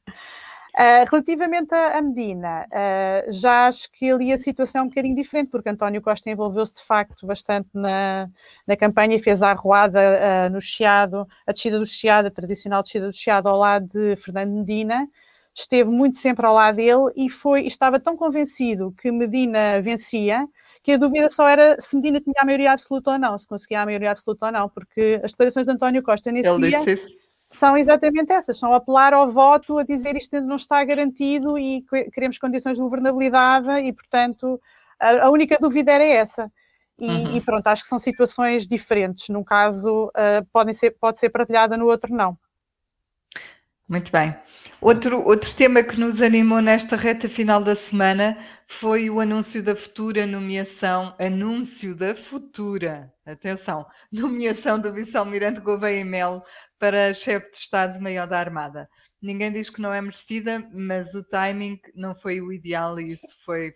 Uh, 0.78 1.08
relativamente 1.10 1.74
a, 1.74 1.96
a 1.96 2.02
Medina, 2.02 2.66
uh, 2.66 3.32
já 3.32 3.66
acho 3.66 3.90
que 3.92 4.10
ali 4.10 4.30
a 4.30 4.36
situação 4.36 4.82
é 4.82 4.84
um 4.84 4.88
bocadinho 4.88 5.16
diferente, 5.16 5.50
porque 5.50 5.70
António 5.70 6.02
Costa 6.02 6.28
envolveu-se 6.28 6.76
de 6.76 6.84
facto 6.84 7.26
bastante 7.26 7.70
na, 7.72 8.28
na 8.66 8.76
campanha 8.76 9.16
e 9.16 9.18
fez 9.18 9.42
a 9.42 9.52
arruada 9.52 9.98
uh, 9.98 10.52
no 10.52 10.60
Chiado, 10.60 11.26
a 11.46 11.52
descida 11.52 11.78
do 11.78 11.86
Chiado, 11.86 12.26
a 12.26 12.30
tradicional 12.30 12.82
descida 12.82 13.06
do 13.06 13.12
Chiado 13.14 13.48
ao 13.48 13.56
lado 13.56 13.86
de 13.86 14.16
Fernando 14.16 14.52
Medina, 14.52 15.08
esteve 15.54 15.88
muito 15.88 16.18
sempre 16.18 16.44
ao 16.44 16.52
lado 16.52 16.76
dele 16.76 17.10
e 17.16 17.30
foi, 17.30 17.62
estava 17.66 17.98
tão 17.98 18.14
convencido 18.14 18.94
que 19.00 19.10
Medina 19.10 19.80
vencia, 19.80 20.46
que 20.82 20.92
a 20.92 20.98
dúvida 20.98 21.30
só 21.30 21.48
era 21.48 21.80
se 21.80 21.96
Medina 21.96 22.20
tinha 22.20 22.34
a 22.38 22.44
maioria 22.44 22.72
absoluta 22.72 23.12
ou 23.12 23.18
não, 23.18 23.38
se 23.38 23.48
conseguia 23.48 23.80
a 23.80 23.86
maioria 23.86 24.10
absoluta 24.10 24.44
ou 24.44 24.52
não, 24.52 24.68
porque 24.68 25.22
as 25.24 25.32
declarações 25.32 25.64
de 25.64 25.72
António 25.72 26.02
Costa 26.02 26.30
nesse 26.30 26.50
ele 26.50 26.68
dia... 26.68 26.84
Disse 26.84 27.15
são 27.48 27.76
exatamente 27.76 28.32
essas, 28.32 28.58
são 28.58 28.74
apelar 28.74 29.14
ao 29.14 29.30
voto, 29.30 29.78
a 29.78 29.84
dizer 29.84 30.16
isto 30.16 30.40
não 30.40 30.56
está 30.56 30.84
garantido 30.84 31.58
e 31.58 31.84
queremos 32.12 32.38
condições 32.38 32.76
de 32.76 32.82
governabilidade 32.82 33.70
e, 33.80 33.92
portanto, 33.92 34.60
a, 34.98 35.30
única 35.30 35.56
dúvida 35.60 35.92
era 35.92 36.04
essa. 36.04 36.50
E, 36.98 37.08
uhum. 37.08 37.36
e, 37.36 37.40
pronto, 37.40 37.66
acho 37.66 37.82
que 37.82 37.88
são 37.88 37.98
situações 37.98 38.66
diferentes. 38.66 39.28
Num 39.28 39.44
caso 39.44 40.06
uh, 40.06 40.44
podem 40.52 40.74
ser, 40.74 40.92
pode 40.98 41.18
ser 41.18 41.30
partilhada, 41.30 41.76
no 41.76 41.86
outro 41.86 42.14
não. 42.14 42.36
Muito 43.88 44.10
bem. 44.10 44.34
Outro, 44.80 45.26
outro 45.26 45.54
tema 45.54 45.82
que 45.82 45.98
nos 45.98 46.20
animou 46.20 46.60
nesta 46.60 46.96
reta 46.96 47.30
final 47.30 47.62
da 47.64 47.74
semana 47.74 48.36
foi 48.68 49.08
o 49.08 49.20
anúncio 49.20 49.62
da 49.62 49.74
futura 49.74 50.26
nomeação, 50.26 51.14
anúncio 51.18 51.94
da 51.94 52.14
futura, 52.14 53.10
atenção, 53.24 53.86
nomeação 54.12 54.78
do 54.78 54.92
vice-almirante 54.92 55.60
Gouveia 55.60 56.04
Melo 56.04 56.42
para 56.78 57.14
chefe 57.14 57.48
de 57.50 57.56
Estado-Maior 57.56 58.28
da 58.28 58.38
Armada. 58.38 58.86
Ninguém 59.20 59.50
diz 59.50 59.70
que 59.70 59.80
não 59.80 59.94
é 59.94 60.00
merecida, 60.00 60.62
mas 60.70 61.14
o 61.14 61.24
timing 61.24 61.80
não 61.94 62.14
foi 62.14 62.42
o 62.42 62.52
ideal 62.52 63.00
e 63.00 63.14
isso 63.14 63.26
foi, 63.46 63.74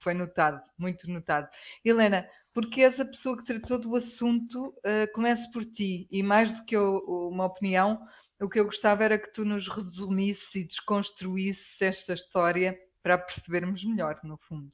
foi 0.00 0.14
notado, 0.14 0.60
muito 0.76 1.08
notado. 1.08 1.48
Helena, 1.84 2.26
porque 2.52 2.82
és 2.82 2.98
a 2.98 3.04
pessoa 3.04 3.36
que 3.36 3.44
tratou 3.44 3.78
do 3.78 3.94
assunto, 3.94 4.74
uh, 4.78 5.10
comece 5.14 5.48
por 5.52 5.64
ti 5.64 6.08
e 6.10 6.24
mais 6.24 6.52
do 6.52 6.64
que 6.64 6.76
uma 6.76 7.44
opinião, 7.44 8.00
o 8.40 8.48
que 8.48 8.58
eu 8.58 8.64
gostava 8.64 9.04
era 9.04 9.18
que 9.18 9.32
tu 9.32 9.44
nos 9.44 9.68
resumisses 9.68 10.54
e 10.54 10.64
desconstruísses 10.64 11.80
esta 11.80 12.14
história 12.14 12.78
para 13.02 13.18
percebermos 13.18 13.84
melhor, 13.84 14.18
no 14.24 14.36
fundo. 14.36 14.70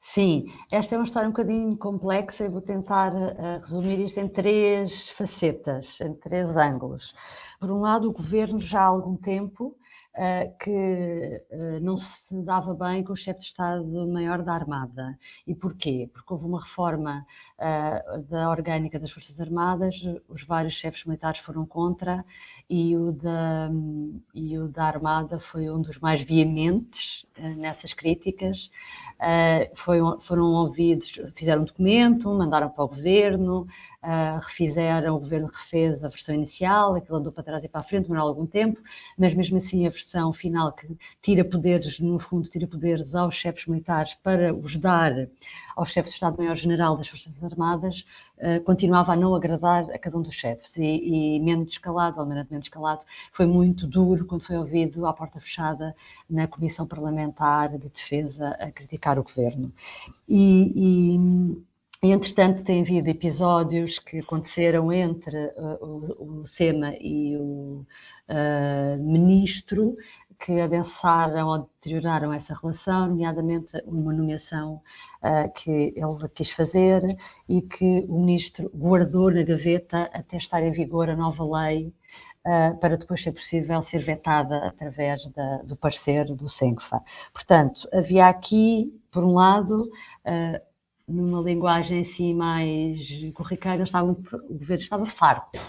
Sim, 0.00 0.46
esta 0.70 0.94
é 0.94 0.98
uma 0.98 1.04
história 1.04 1.28
um 1.28 1.32
bocadinho 1.32 1.76
complexa 1.78 2.44
e 2.44 2.48
vou 2.48 2.60
tentar 2.60 3.12
uh, 3.14 3.58
resumir 3.58 3.98
isto 4.00 4.18
em 4.20 4.28
três 4.28 5.08
facetas, 5.08 6.00
em 6.00 6.14
três 6.14 6.56
ângulos. 6.56 7.14
Por 7.58 7.70
um 7.70 7.80
lado, 7.80 8.08
o 8.08 8.12
governo 8.12 8.58
já 8.58 8.82
há 8.82 8.86
algum 8.86 9.16
tempo 9.16 9.74
que 10.60 11.46
uh, 11.50 11.80
não 11.80 11.96
se 11.96 12.40
dava 12.42 12.74
bem 12.74 13.02
com 13.02 13.12
o 13.12 13.16
chefe 13.16 13.40
de 13.40 13.46
Estado-Maior 13.46 14.42
da 14.42 14.54
Armada. 14.54 15.18
E 15.46 15.54
porquê? 15.54 16.08
Porque 16.12 16.32
houve 16.32 16.46
uma 16.46 16.60
reforma 16.60 17.26
da 18.28 18.50
orgânica 18.50 18.98
das 18.98 19.10
Forças 19.10 19.40
Armadas, 19.40 20.06
os 20.28 20.44
vários 20.44 20.74
chefes 20.74 21.04
militares 21.04 21.40
foram 21.40 21.66
contra 21.66 22.24
e 22.68 22.96
o 22.96 23.12
da, 23.12 23.70
e 24.34 24.58
o 24.58 24.68
da 24.68 24.84
Armada 24.84 25.38
foi 25.38 25.68
um 25.70 25.80
dos 25.80 25.98
mais 25.98 26.22
veementes 26.22 27.26
nessas 27.38 27.92
críticas. 27.92 28.70
Uh, 29.14 29.74
foi, 29.74 29.98
foram 30.20 30.44
ouvidos, 30.44 31.20
fizeram 31.34 31.62
um 31.62 31.64
documento, 31.64 32.28
mandaram 32.30 32.68
para 32.68 32.84
o 32.84 32.88
governo, 32.88 33.66
uh, 34.02 34.38
refizeram, 34.40 35.16
o 35.16 35.18
governo 35.18 35.46
refez 35.46 36.04
a 36.04 36.08
versão 36.08 36.34
inicial, 36.34 36.94
aquilo 36.94 37.18
andou 37.18 37.32
para 37.32 37.44
trás 37.44 37.64
e 37.64 37.68
para 37.68 37.80
a 37.80 37.84
frente, 37.84 38.04
demorou 38.04 38.28
algum 38.28 38.46
tempo, 38.46 38.80
mas 39.16 39.34
mesmo 39.34 39.56
assim 39.56 39.86
a 39.86 39.90
versão 39.90 40.32
final 40.32 40.72
que 40.72 40.98
tira 41.22 41.44
poderes, 41.44 42.00
no 42.00 42.18
fundo, 42.18 42.48
tira 42.48 42.66
poderes 42.66 43.14
aos 43.14 43.34
chefes 43.34 43.66
militares 43.66 44.14
para 44.14 44.52
os 44.52 44.76
dar 44.76 45.12
ao 45.76 45.84
chefe 45.84 46.08
de 46.08 46.14
Estado-Maior-General 46.14 46.96
das 46.96 47.08
Forças 47.08 47.42
Armadas, 47.42 48.06
uh, 48.38 48.62
continuava 48.64 49.12
a 49.12 49.16
não 49.16 49.34
agradar 49.34 49.90
a 49.90 49.98
cada 49.98 50.16
um 50.18 50.22
dos 50.22 50.34
chefes. 50.34 50.76
E, 50.76 51.38
e 51.38 51.64
Escalado, 51.64 52.20
Almirante 52.20 52.52
Mendes 52.52 52.70
foi 53.32 53.46
muito 53.46 53.86
duro 53.86 54.26
quando 54.26 54.42
foi 54.42 54.56
ouvido 54.56 55.06
à 55.06 55.12
porta 55.12 55.40
fechada 55.40 55.94
na 56.28 56.46
Comissão 56.46 56.86
Parlamentar 56.86 57.70
de 57.78 57.90
Defesa 57.90 58.50
a 58.60 58.70
criticar 58.70 59.18
o 59.18 59.24
governo. 59.24 59.72
e, 60.28 61.16
e 61.16 61.64
e, 62.04 62.10
entretanto, 62.12 62.62
tem 62.62 62.82
havido 62.82 63.08
episódios 63.08 63.98
que 63.98 64.18
aconteceram 64.18 64.92
entre 64.92 65.34
uh, 65.56 65.78
o, 65.80 66.42
o, 66.42 66.46
SEMA 66.46 66.92
e 67.00 67.34
o 67.34 67.86
uh, 68.28 69.02
ministro 69.02 69.96
que 70.38 70.60
adensaram 70.60 71.48
ou 71.48 71.58
deterioraram 71.58 72.32
essa 72.32 72.54
relação, 72.54 73.08
nomeadamente 73.08 73.80
uma 73.86 74.12
nomeação 74.12 74.80
uh, 75.22 75.52
que 75.52 75.92
ele 75.96 76.28
quis 76.34 76.50
fazer 76.50 77.02
e 77.48 77.62
que 77.62 78.04
o 78.08 78.20
ministro 78.20 78.70
guardou 78.74 79.30
na 79.30 79.42
gaveta 79.42 80.10
até 80.12 80.36
estar 80.36 80.62
em 80.62 80.70
vigor 80.70 81.08
a 81.08 81.16
nova 81.16 81.44
lei 81.44 81.92
uh, 82.46 82.78
para 82.78 82.96
depois 82.96 83.22
ser 83.22 83.32
possível 83.32 83.80
ser 83.82 84.00
vetada 84.00 84.66
através 84.66 85.26
da, 85.26 85.58
do 85.58 85.76
parecer 85.76 86.24
do 86.34 86.48
SENCFA. 86.48 87.02
Portanto, 87.32 87.88
havia 87.92 88.28
aqui, 88.28 88.92
por 89.10 89.24
um 89.24 89.34
lado, 89.34 89.90
uh, 90.24 90.60
numa 91.06 91.40
linguagem 91.40 92.00
assim 92.00 92.34
mais 92.34 93.08
corriqueira, 93.34 93.82
estava, 93.82 94.10
o 94.10 94.54
governo 94.54 94.82
estava 94.82 95.06
farto 95.06 95.60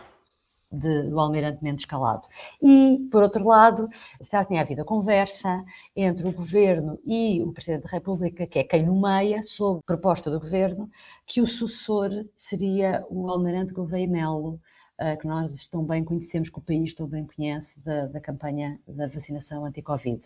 de, 0.75 1.03
do 1.09 1.19
Almirante 1.19 1.63
Mendes 1.63 1.85
Calado. 1.85 2.27
E, 2.61 3.07
por 3.11 3.23
outro 3.23 3.47
lado, 3.47 3.87
já 4.21 4.43
tinha 4.43 4.61
havido 4.61 4.81
a 4.81 4.85
conversa 4.85 5.63
entre 5.95 6.27
o 6.27 6.33
Governo 6.33 6.99
e 7.05 7.41
o 7.41 7.51
Presidente 7.51 7.83
da 7.83 7.89
República, 7.89 8.45
que 8.47 8.59
é 8.59 8.63
quem 8.63 8.85
nomeia, 8.85 9.41
sob 9.41 9.81
proposta 9.85 10.29
do 10.29 10.39
Governo, 10.39 10.89
que 11.25 11.41
o 11.41 11.47
sucessor 11.47 12.09
seria 12.35 13.05
o 13.09 13.29
Almirante 13.29 13.73
Gouveia 13.73 14.07
Melo, 14.07 14.59
uh, 14.99 15.17
que 15.19 15.27
nós 15.27 15.67
tão 15.67 15.83
bem 15.83 16.03
conhecemos, 16.03 16.49
que 16.49 16.59
o 16.59 16.61
país 16.61 16.93
tão 16.93 17.07
bem 17.07 17.25
conhece, 17.25 17.81
da, 17.81 18.07
da 18.07 18.19
campanha 18.19 18.79
da 18.87 19.07
vacinação 19.07 19.65
anti-Covid. 19.65 20.21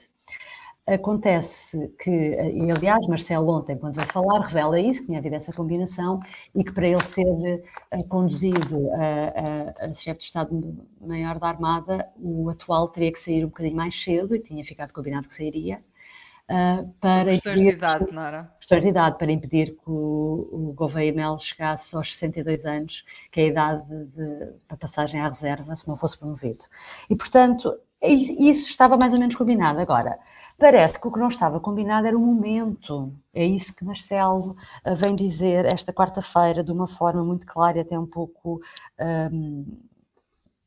Acontece 0.94 1.94
que, 2.00 2.10
e 2.10 2.72
aliás, 2.72 3.06
Marcelo 3.08 3.52
ontem, 3.52 3.78
quando 3.78 3.96
vai 3.96 4.06
falar, 4.08 4.40
revela 4.40 4.80
isso, 4.80 5.02
que 5.02 5.08
tinha 5.08 5.20
havido 5.20 5.36
essa 5.36 5.54
combinação 5.54 6.20
e 6.56 6.64
que 6.64 6.72
para 6.72 6.88
ele 6.88 7.04
ser 7.04 7.24
uh, 7.26 8.08
conduzido 8.08 8.90
a, 8.94 9.84
a, 9.84 9.86
a 9.86 9.94
chefe 9.94 10.18
de 10.20 10.24
Estado-Maior 10.24 11.38
da 11.38 11.48
Armada, 11.48 12.10
o 12.18 12.50
atual 12.50 12.88
teria 12.88 13.12
que 13.12 13.20
sair 13.20 13.46
um 13.46 13.50
bocadinho 13.50 13.76
mais 13.76 13.94
cedo 13.94 14.36
e 14.36 14.40
tinha 14.40 14.64
ficado 14.66 14.92
combinado 14.92 15.28
que 15.28 15.36
sairia. 15.36 15.84
uh, 16.50 16.92
para 17.00 17.34
impedir 17.34 17.74
idade, 17.74 18.12
não 18.12 18.24
era? 18.24 18.52
questões 18.60 18.84
de 18.84 18.90
idade, 18.90 19.18
para 19.18 19.32
impedir 19.32 19.76
que 19.76 19.90
o, 19.90 20.50
o 20.52 20.74
Gouveia 20.76 21.14
Mel 21.14 21.38
chegasse 21.38 21.96
aos 21.96 22.14
62 22.16 22.66
anos, 22.66 23.06
que 23.32 23.42
é 23.42 23.44
a 23.44 23.48
idade 23.48 24.06
de, 24.06 24.54
para 24.68 24.78
passagem 24.78 25.20
à 25.22 25.28
reserva, 25.28 25.76
se 25.76 25.88
não 25.88 25.96
fosse 25.96 26.18
promovido. 26.18 26.66
E, 27.10 27.16
portanto, 27.16 27.78
isso 28.02 28.70
estava 28.70 28.98
mais 28.98 29.14
ou 29.14 29.20
menos 29.20 29.36
combinado. 29.36 29.80
Agora, 29.80 30.18
parece 30.58 31.00
que 31.00 31.08
o 31.08 31.12
que 31.12 31.20
não 31.20 31.28
estava 31.28 31.60
combinado 31.60 32.08
era 32.08 32.18
o 32.18 32.22
momento. 32.22 33.14
É 33.34 33.46
isso 33.46 33.76
que 33.76 33.84
Marcelo 33.84 34.56
uh, 34.86 34.96
vem 34.96 35.14
dizer 35.16 35.66
esta 35.66 35.92
quarta-feira, 35.92 36.64
de 36.64 36.72
uma 36.72 36.88
forma 36.88 37.24
muito 37.24 37.46
clara 37.46 37.78
e 37.78 37.82
até 37.82 37.98
um 38.00 38.06
pouco. 38.08 38.62
Um, 39.32 39.66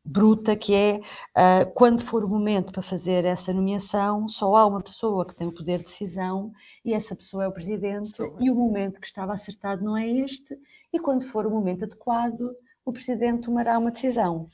bruta, 0.04 0.56
que 0.56 0.74
é 0.74 0.96
uh, 0.96 1.70
quando 1.74 2.02
for 2.02 2.24
o 2.24 2.28
momento 2.28 2.72
para 2.72 2.82
fazer 2.82 3.24
essa 3.24 3.52
nomeação, 3.52 4.26
só 4.26 4.56
há 4.56 4.66
uma 4.66 4.80
pessoa 4.80 5.24
que 5.24 5.34
tem 5.34 5.46
o 5.46 5.54
poder 5.54 5.78
de 5.78 5.84
decisão 5.84 6.52
e 6.84 6.92
essa 6.92 7.14
pessoa 7.14 7.44
é 7.44 7.48
o 7.48 7.52
presidente, 7.52 8.20
e 8.40 8.50
o 8.50 8.54
momento 8.54 9.00
que 9.00 9.06
estava 9.06 9.32
acertado 9.32 9.84
não 9.84 9.96
é 9.96 10.08
este, 10.08 10.58
e 10.92 10.98
quando 10.98 11.22
for 11.22 11.46
o 11.46 11.50
momento 11.50 11.84
adequado, 11.84 12.50
o 12.84 12.92
presidente 12.92 13.42
tomará 13.42 13.78
uma 13.78 13.90
decisão 13.90 14.48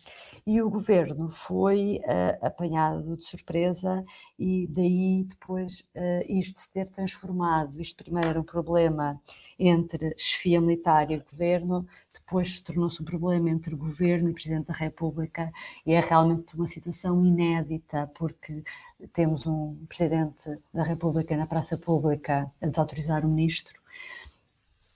e 0.46 0.60
o 0.60 0.70
governo 0.70 1.30
foi 1.30 2.00
uh, 2.04 2.46
apanhado 2.46 3.16
de 3.16 3.24
surpresa 3.24 4.04
e 4.38 4.66
daí 4.68 5.24
depois 5.24 5.80
uh, 5.94 6.24
isto 6.26 6.58
se 6.58 6.70
ter 6.70 6.88
transformado. 6.90 7.80
Isto 7.80 8.04
primeiro 8.04 8.30
era 8.30 8.40
um 8.40 8.44
problema 8.44 9.20
entre 9.58 10.14
chefia 10.16 10.60
militar 10.60 11.10
e 11.10 11.18
governo, 11.18 11.86
depois 12.12 12.60
tornou-se 12.60 13.00
um 13.02 13.04
problema 13.04 13.50
entre 13.50 13.74
governo 13.74 14.28
e 14.28 14.34
Presidente 14.34 14.66
da 14.66 14.74
República 14.74 15.50
e 15.86 15.92
é 15.92 16.00
realmente 16.00 16.54
uma 16.54 16.66
situação 16.66 17.24
inédita 17.24 18.10
porque 18.14 18.62
temos 19.12 19.46
um 19.46 19.74
Presidente 19.88 20.58
da 20.72 20.82
República 20.82 21.36
na 21.36 21.46
praça 21.46 21.78
pública 21.78 22.50
a 22.60 22.66
desautorizar 22.66 23.24
o 23.24 23.28
Ministro 23.28 23.77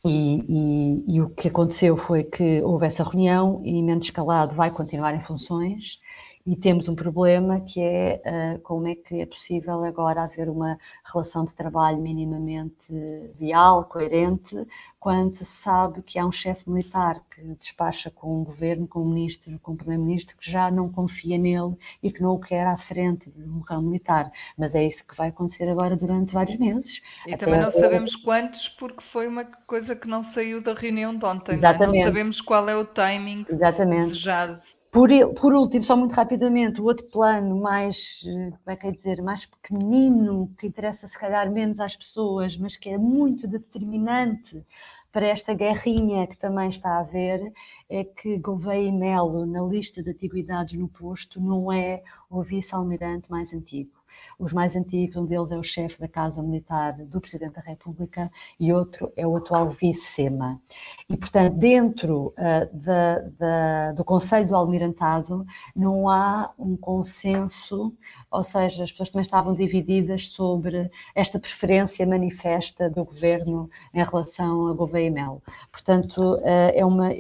e, 0.05 0.41
e, 0.49 1.17
e, 1.17 1.21
o 1.21 1.31
que 1.31 1.49
aconteceu 1.49 1.97
foi 1.97 2.25
que 2.25 2.61
houve 2.63 2.87
essa 2.87 3.05
reunião 3.05 3.63
e 3.65 3.81
Mendes 3.83 4.11
Calado 4.11 4.55
vai 4.55 4.71
continuar 4.71 5.15
em 5.15 5.23
funções 5.23 6.03
e 6.45 6.57
temos 6.57 6.89
um 6.89 6.95
problema 6.95 7.61
que 7.61 7.81
é 7.81 8.21
uh, 8.27 8.61
como 8.61 8.89
é 8.89 8.95
que 8.95 9.21
é 9.21 9.27
possível 9.27 9.85
agora 9.85 10.23
haver 10.23 10.49
uma 10.49 10.79
relação 11.05 11.45
de 11.45 11.55
trabalho 11.55 11.99
minimamente 11.99 12.93
vial, 13.35 13.85
coerente, 13.85 14.57
quando 14.99 15.33
se 15.33 15.45
sabe 15.45 16.03
que 16.03 16.19
há 16.19 16.27
um 16.27 16.33
chefe 16.33 16.69
militar 16.69 17.21
que 17.31 17.43
despacha 17.55 18.11
com 18.11 18.41
um 18.41 18.45
governo, 18.45 18.87
com 18.87 19.01
um 19.01 19.09
ministro, 19.09 19.59
com 19.61 19.73
um 19.73 19.77
primeiro-ministro 19.77 20.37
que 20.37 20.51
já 20.51 20.71
não 20.71 20.89
confia 20.89 21.39
nele 21.39 21.77
e 22.03 22.11
que 22.11 22.23
não 22.23 22.35
o 22.35 22.41
quer 22.41 22.67
à 22.67 22.77
frente 22.77 23.31
de 23.31 23.49
um 23.49 23.61
ramo 23.61 23.89
militar. 23.89 24.31
Mas 24.57 24.75
é 24.75 24.85
isso 24.85 25.07
que 25.07 25.17
vai 25.17 25.29
acontecer 25.29 25.69
agora 25.69 25.97
durante 25.97 26.33
vários 26.33 26.57
meses. 26.57 27.03
E 27.27 27.37
também 27.37 27.61
não 27.61 27.71
sabemos 27.71 28.17
quantos, 28.17 28.69
porque 28.79 29.03
foi 29.13 29.29
uma 29.29 29.45
coisa 29.45 29.95
que 29.95 30.09
não 30.09 30.25
saiu 30.25 30.63
da 30.63 30.75
reunião 30.75 31.17
de 31.17 31.25
ontem. 31.25 31.53
Exatamente. 31.53 31.99
Não, 31.99 31.99
não 31.99 32.05
sabemos 32.07 32.41
qual 32.41 32.69
é 32.69 32.77
o 32.77 32.85
timing 32.85 33.47
Exatamente. 33.49 34.09
desejado. 34.09 34.61
Por, 34.93 35.09
por 35.41 35.55
último, 35.55 35.83
só 35.83 35.97
muito 35.97 36.13
rapidamente, 36.13 36.79
o 36.81 36.85
outro 36.85 37.07
plano 37.07 37.59
mais, 37.63 38.23
eh, 38.27 38.51
como 38.51 38.71
é 38.75 38.77
que 38.77 38.87
é 38.87 38.91
dizer, 38.91 39.23
mais 39.23 39.47
pequenino, 39.47 40.55
que 40.59 40.67
interessa 40.67 41.09
se 41.09 41.19
calhar 41.19 41.51
menos 41.51 41.81
às 41.81 41.97
pessoas, 41.97 42.59
mas 42.59 42.77
que 42.77 42.91
é 42.91 42.99
muito 42.99 43.49
determinante 43.49 44.63
para 45.11 45.27
esta 45.27 45.55
guerrinha 45.55 46.27
que 46.27 46.37
também 46.37 46.69
está 46.69 46.91
a 46.97 47.01
haver, 47.01 47.41
é 47.89 48.05
que 48.05 48.37
Gouveia 48.39 48.89
e 48.89 48.93
Melo, 48.93 49.47
na 49.47 49.63
lista 49.63 50.03
de 50.03 50.11
antiguidades 50.11 50.79
no 50.79 50.89
posto, 50.89 51.41
não 51.41 51.73
é 51.73 52.03
o 52.29 52.43
vice-almirante 52.43 53.31
mais 53.31 53.55
antigo. 53.55 54.02
Os 54.39 54.53
mais 54.53 54.77
antigos, 54.77 55.17
um 55.17 55.25
deles 55.25 55.51
é 55.51 55.59
o 55.59 55.63
chefe 55.63 56.01
da 56.01 56.09
Casa 56.09 56.43
Militar 56.43 56.93
do 57.05 57.21
Presidente 57.21 57.55
da 57.55 57.61
República 57.61 58.31
e 58.59 58.73
outro 58.73 59.13
é 59.17 59.27
o 59.27 59.37
atual 59.37 59.69
vice-SEMA. 59.69 60.61
E, 61.09 61.17
portanto, 61.17 61.57
dentro 61.57 62.35
uh, 62.39 62.77
da, 62.77 63.21
da, 63.21 63.93
do 63.93 64.05
Conselho 64.05 64.49
do 64.49 64.57
Almirantado 64.57 65.45
não 65.75 66.09
há 66.09 66.53
um 66.59 66.77
consenso, 66.77 67.93
ou 68.31 68.43
seja, 68.43 68.85
as 68.85 68.91
pessoas 68.91 69.11
também 69.11 69.25
estavam 69.25 69.55
divididas 69.55 70.29
sobre 70.29 70.91
esta 71.15 71.39
preferência 71.39 72.07
manifesta 72.07 72.89
do 72.91 73.05
governo 73.05 73.69
em 73.95 74.03
relação 74.03 74.69
a 74.69 74.73
Gouveia 74.73 75.07
e 75.07 75.11
Melo. 75.11 75.43
Portanto, 75.71 76.37
uh, 76.37 76.41
é 76.45 76.85
uma. 76.85 77.11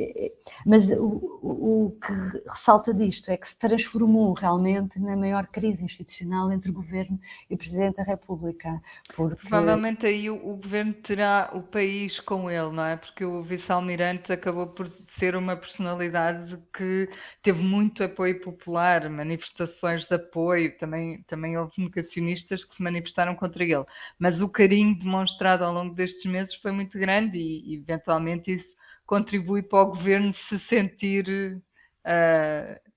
Mas 0.66 0.90
o, 0.90 1.40
o 1.42 1.96
que 2.00 2.12
ressalta 2.48 2.92
disto 2.92 3.31
é 3.31 3.37
que 3.37 3.48
se 3.48 3.59
transformou 3.59 4.33
realmente 4.33 5.00
na 5.00 5.16
maior 5.16 5.46
crise 5.46 5.85
institucional 5.85 6.50
entre 6.50 6.70
o 6.70 6.74
governo 6.83 7.18
e 7.49 7.57
Presidente 7.57 7.97
da 7.97 8.03
República. 8.03 8.81
Porque... 9.14 9.49
Provavelmente 9.49 10.05
aí 10.05 10.29
o, 10.29 10.35
o, 10.35 10.57
governo 10.57 10.92
terá 10.95 11.51
o 11.55 11.62
país 11.62 12.21
com 12.21 12.51
ele, 12.51 12.71
não 12.71 12.85
é? 12.85 12.97
Porque 12.97 13.25
o 13.25 13.42
vice-almirante 13.42 14.33
acabou 14.33 14.66
por 14.66 14.88
ser 14.88 15.37
uma 15.37 15.57
personalidade 15.57 16.59
que 16.77 17.09
teve 17.42 17.62
muito 17.62 18.03
apoio 18.03 18.40
popular, 18.40 19.09
manifestações 19.09 20.07
de 20.07 20.14
apoio, 20.14 20.77
também, 20.79 21.23
também 21.29 21.57
houve 21.57 21.73
negacionistas 21.79 22.64
que 22.64 22.77
se 22.77 22.83
manifestaram 22.83 23.35
contra 23.35 23.62
ele. 23.62 23.85
Mas 24.18 24.40
o 24.40 24.49
carinho 24.49 24.99
demonstrado 24.99 25.64
ao 25.64 25.73
longo 25.73 25.95
destes 25.95 26.31
meses 26.31 26.55
foi 26.57 26.73
muito 26.73 26.99
grande 26.99 27.38
e, 27.38 27.77
eventualmente, 27.77 28.55
isso 28.55 28.75
contribui 29.07 29.62
para 29.62 29.83
o 29.83 29.87
governo 29.87 30.33
se 30.35 30.59
sentir. 30.59 31.61
Uh, 32.05 32.91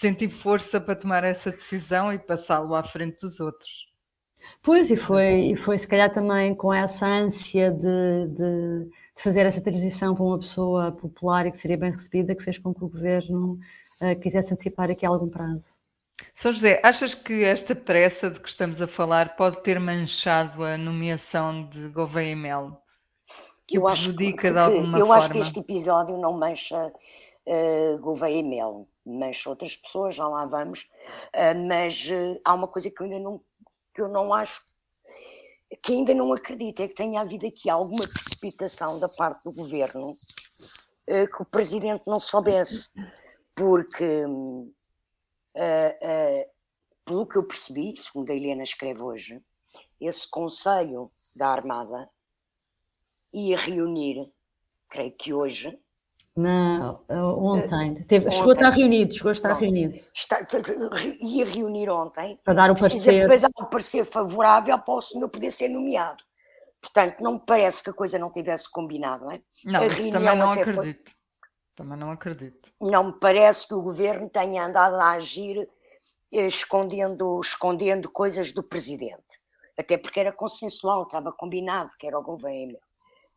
sentir 0.00 0.30
força 0.42 0.80
para 0.80 0.96
tomar 0.96 1.24
essa 1.24 1.50
decisão 1.50 2.12
e 2.12 2.18
passá-lo 2.18 2.74
à 2.74 2.84
frente 2.84 3.20
dos 3.20 3.40
outros. 3.40 3.86
Pois, 4.62 4.90
e 4.90 4.96
foi, 4.96 5.52
e 5.52 5.56
foi 5.56 5.78
se 5.78 5.88
calhar 5.88 6.12
também 6.12 6.54
com 6.54 6.72
essa 6.72 7.06
ânsia 7.06 7.70
de, 7.70 8.26
de, 8.28 8.84
de, 8.84 8.90
fazer 9.22 9.46
essa 9.46 9.62
transição 9.62 10.14
para 10.14 10.24
uma 10.24 10.38
pessoa 10.38 10.92
popular 10.92 11.46
e 11.46 11.50
que 11.50 11.56
seria 11.56 11.76
bem 11.76 11.90
recebida 11.90 12.34
que 12.34 12.44
fez 12.44 12.58
com 12.58 12.74
que 12.74 12.84
o 12.84 12.88
governo 12.88 13.58
uh, 14.02 14.20
quisesse 14.20 14.52
antecipar 14.52 14.90
aqui 14.90 15.06
algum 15.06 15.28
prazo. 15.28 15.78
São 16.40 16.52
José, 16.52 16.80
achas 16.82 17.14
que 17.14 17.44
esta 17.44 17.74
pressa 17.74 18.30
de 18.30 18.40
que 18.40 18.48
estamos 18.48 18.80
a 18.80 18.86
falar 18.86 19.36
pode 19.36 19.62
ter 19.62 19.80
manchado 19.80 20.64
a 20.64 20.76
nomeação 20.76 21.68
de 21.68 21.88
Gouveia 21.88 22.32
e 22.32 22.36
Melo? 22.36 22.76
Que 23.66 23.78
eu 23.78 23.88
acho 23.88 24.14
que, 24.14 24.32
de 24.32 24.58
alguma 24.58 24.98
eu 24.98 25.06
forma? 25.06 25.16
acho 25.16 25.30
que 25.30 25.38
este 25.38 25.58
episódio 25.58 26.16
não 26.18 26.38
mancha 26.38 26.92
uh, 27.46 27.98
Gouveia 28.00 28.38
e 28.38 28.42
Melo 28.42 28.88
mas 29.08 29.46
outras 29.46 29.76
pessoas, 29.76 30.16
já 30.16 30.26
lá 30.26 30.46
vamos, 30.46 30.90
uh, 31.32 31.68
mas 31.68 32.06
uh, 32.06 32.40
há 32.44 32.52
uma 32.52 32.66
coisa 32.66 32.90
que 32.90 33.00
eu 33.00 33.04
ainda 33.04 33.20
não, 33.20 33.40
que 33.94 34.00
eu 34.00 34.08
não 34.08 34.34
acho, 34.34 34.60
que 35.80 35.92
ainda 35.92 36.12
não 36.12 36.32
acredito, 36.32 36.82
é 36.82 36.88
que 36.88 36.94
tenha 36.94 37.20
havido 37.20 37.46
aqui 37.46 37.70
alguma 37.70 38.04
precipitação 38.08 38.98
da 38.98 39.08
parte 39.08 39.44
do 39.44 39.52
governo 39.52 40.14
que 41.06 41.40
o 41.42 41.44
presidente 41.44 42.02
não 42.08 42.18
soubesse, 42.18 42.88
porque 43.54 44.24
pelo 47.04 47.26
que 47.26 47.36
eu 47.36 47.44
percebi, 47.44 47.94
segundo 47.96 48.30
a 48.30 48.34
Helena 48.34 48.64
escreve 48.64 49.02
hoje, 49.02 49.40
esse 50.00 50.28
Conselho 50.28 51.10
da 51.34 51.48
Armada 51.48 52.10
ia 53.32 53.56
reunir, 53.56 54.32
creio 54.88 55.12
que 55.12 55.32
hoje, 55.32 55.78
não, 56.36 57.02
ontem. 57.08 57.94
Teve, 58.04 58.26
ontem. 58.26 58.36
Chegou 58.36 58.50
a 58.50 58.52
estar 58.52 58.70
reunido, 58.70 59.14
chegou 59.14 59.30
a 59.30 59.32
estar 59.32 59.48
Não, 59.48 59.56
reunido. 59.56 59.98
Está, 60.14 60.38
ia 61.20 61.44
reunir 61.46 61.88
ontem. 61.88 62.38
Para 62.44 62.54
dar 62.54 62.70
o 62.70 62.74
parecer. 62.76 63.26
Para 63.26 63.38
dar 63.38 63.50
o 63.58 63.66
parecer 63.66 64.04
favorável 64.04 64.78
para 64.78 64.94
o 64.94 65.00
senhor 65.00 65.28
poder 65.30 65.50
ser 65.50 65.68
nomeado. 65.68 66.22
Portanto, 66.78 67.20
não 67.22 67.34
me 67.34 67.40
parece 67.44 67.82
que 67.82 67.88
a 67.88 67.94
coisa 67.94 68.18
não 68.18 68.30
tivesse 68.30 68.70
combinado, 68.70 69.24
não 69.24 69.32
é? 69.32 69.40
Não, 69.64 69.80
a 69.80 69.88
também 69.88 70.36
não 70.36 70.52
acredito. 70.52 70.74
Foi... 70.74 70.98
Também 71.74 71.98
não 71.98 72.10
acredito. 72.10 72.72
Não 72.80 73.04
me 73.04 73.12
parece 73.18 73.66
que 73.66 73.74
o 73.74 73.82
governo 73.82 74.28
tenha 74.28 74.66
andado 74.66 74.96
a 74.96 75.12
agir 75.12 75.68
eh, 76.32 76.46
escondendo, 76.46 77.40
escondendo 77.40 78.10
coisas 78.10 78.52
do 78.52 78.62
presidente. 78.62 79.40
Até 79.78 79.98
porque 79.98 80.20
era 80.20 80.32
consensual, 80.32 81.02
estava 81.02 81.32
combinado 81.32 81.90
que 81.98 82.06
era 82.06 82.18
o 82.18 82.22
governo. 82.22 82.78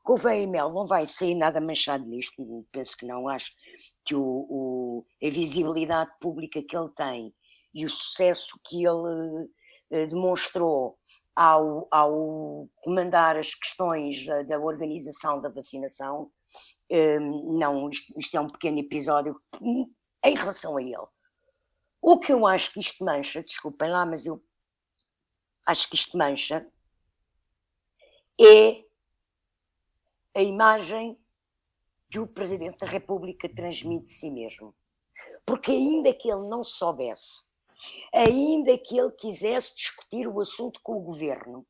Gouveia 0.03 0.43
e 0.43 0.47
Mel 0.47 0.71
não 0.71 0.85
vai 0.85 1.05
sair 1.05 1.35
nada 1.35 1.61
manchado 1.61 2.05
nisto, 2.05 2.65
penso 2.71 2.97
que 2.97 3.05
não, 3.05 3.27
acho 3.27 3.51
que 4.03 4.15
o, 4.15 4.21
o, 4.21 5.05
a 5.23 5.29
visibilidade 5.29 6.11
pública 6.19 6.63
que 6.63 6.75
ele 6.75 6.89
tem 6.89 7.33
e 7.73 7.85
o 7.85 7.89
sucesso 7.89 8.59
que 8.63 8.85
ele 8.85 9.49
eh, 9.91 10.07
demonstrou 10.07 10.97
ao, 11.35 11.87
ao, 11.91 12.67
comandar 12.81 13.37
as 13.37 13.53
questões 13.53 14.25
da, 14.25 14.43
da 14.43 14.59
organização 14.59 15.39
da 15.41 15.49
vacinação, 15.49 16.29
eh, 16.89 17.19
não, 17.19 17.89
isto, 17.89 18.13
isto, 18.19 18.35
é 18.35 18.39
um 18.41 18.47
pequeno 18.47 18.79
episódio 18.79 19.39
em 19.61 20.35
relação 20.35 20.77
a 20.77 20.81
ele. 20.81 21.07
O 22.01 22.17
que 22.19 22.33
eu 22.33 22.47
acho 22.47 22.73
que 22.73 22.79
isto 22.79 23.03
mancha, 23.03 23.43
desculpem 23.43 23.89
lá, 23.89 24.05
mas 24.05 24.25
eu 24.25 24.43
acho 25.67 25.89
que 25.89 25.95
isto 25.95 26.17
mancha, 26.17 26.65
é 28.39 28.83
a 30.35 30.41
imagem 30.41 31.17
que 32.09 32.19
o 32.19 32.27
Presidente 32.27 32.79
da 32.79 32.87
República 32.87 33.47
transmite 33.47 34.05
de 34.05 34.11
si 34.11 34.31
mesmo. 34.31 34.73
Porque, 35.45 35.71
ainda 35.71 36.13
que 36.13 36.29
ele 36.29 36.47
não 36.47 36.63
soubesse, 36.63 37.43
ainda 38.13 38.77
que 38.77 38.97
ele 38.97 39.11
quisesse 39.11 39.75
discutir 39.75 40.27
o 40.27 40.39
assunto 40.39 40.79
com 40.81 40.97
o 40.97 41.01
governo 41.01 41.65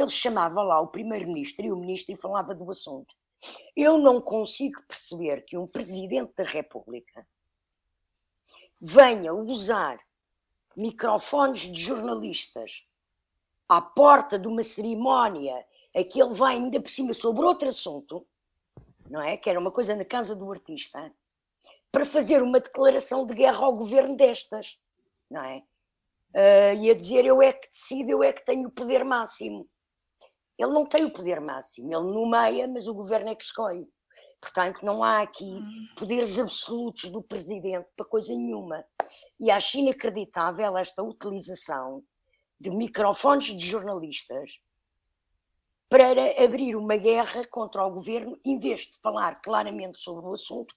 ele 0.00 0.10
chamava 0.10 0.62
lá 0.62 0.80
o 0.80 0.88
primeiro-ministro 0.88 1.64
e 1.64 1.72
o 1.72 1.76
ministro 1.76 2.12
e 2.12 2.18
falava 2.18 2.54
do 2.54 2.68
assunto. 2.70 3.14
Eu 3.76 3.98
não 3.98 4.20
consigo 4.20 4.82
perceber 4.88 5.44
que 5.44 5.56
um 5.56 5.66
presidente 5.66 6.32
da 6.36 6.44
República 6.44 7.26
venha 8.80 9.32
usar 9.32 9.98
microfones 10.76 11.60
de 11.60 11.80
jornalistas 11.80 12.86
à 13.68 13.80
porta 13.80 14.38
de 14.38 14.48
uma 14.48 14.62
cerimónia 14.62 15.64
a 15.94 16.04
que 16.04 16.20
ele 16.20 16.34
vai 16.34 16.56
ainda 16.56 16.80
por 16.80 16.90
cima 16.90 17.14
sobre 17.14 17.44
outro 17.44 17.68
assunto, 17.68 18.26
não 19.08 19.20
é? 19.20 19.36
Que 19.36 19.48
era 19.48 19.60
uma 19.60 19.70
coisa 19.70 19.94
na 19.94 20.04
casa 20.04 20.34
do 20.34 20.50
artista, 20.50 21.10
para 21.92 22.04
fazer 22.04 22.42
uma 22.42 22.58
declaração 22.58 23.24
de 23.24 23.34
guerra 23.34 23.64
ao 23.64 23.74
governo 23.74 24.16
destas, 24.16 24.80
não 25.30 25.42
é? 25.42 25.62
Uh, 26.34 26.82
e 26.82 26.90
a 26.90 26.94
dizer 26.94 27.24
eu 27.24 27.40
é 27.40 27.52
que 27.52 27.68
decido, 27.68 28.10
eu 28.10 28.22
é 28.22 28.32
que 28.32 28.44
tenho 28.44 28.68
o 28.68 28.72
poder 28.72 29.04
máximo. 29.04 29.68
Ele 30.58 30.72
não 30.72 30.84
tem 30.84 31.04
o 31.04 31.12
poder 31.12 31.40
máximo, 31.40 31.92
ele 31.92 32.12
nomeia, 32.12 32.66
mas 32.66 32.88
o 32.88 32.94
governo 32.94 33.28
é 33.28 33.34
que 33.34 33.44
escolhe. 33.44 33.88
Portanto, 34.40 34.84
não 34.84 35.02
há 35.02 35.22
aqui 35.22 35.44
hum. 35.44 35.88
poderes 35.96 36.38
absolutos 36.38 37.10
do 37.10 37.22
presidente 37.22 37.90
para 37.96 38.06
coisa 38.06 38.34
nenhuma. 38.34 38.84
E 39.40 39.50
acho 39.50 39.78
inacreditável 39.78 40.76
esta 40.76 41.02
utilização 41.02 42.04
de 42.60 42.70
microfones 42.70 43.56
de 43.56 43.66
jornalistas 43.66 44.60
para 45.88 46.42
abrir 46.42 46.76
uma 46.76 46.96
guerra 46.96 47.44
contra 47.50 47.84
o 47.84 47.90
governo, 47.90 48.38
em 48.44 48.58
vez 48.58 48.80
de 48.80 48.98
falar 49.02 49.40
claramente 49.40 50.00
sobre 50.00 50.26
o 50.26 50.32
assunto, 50.32 50.74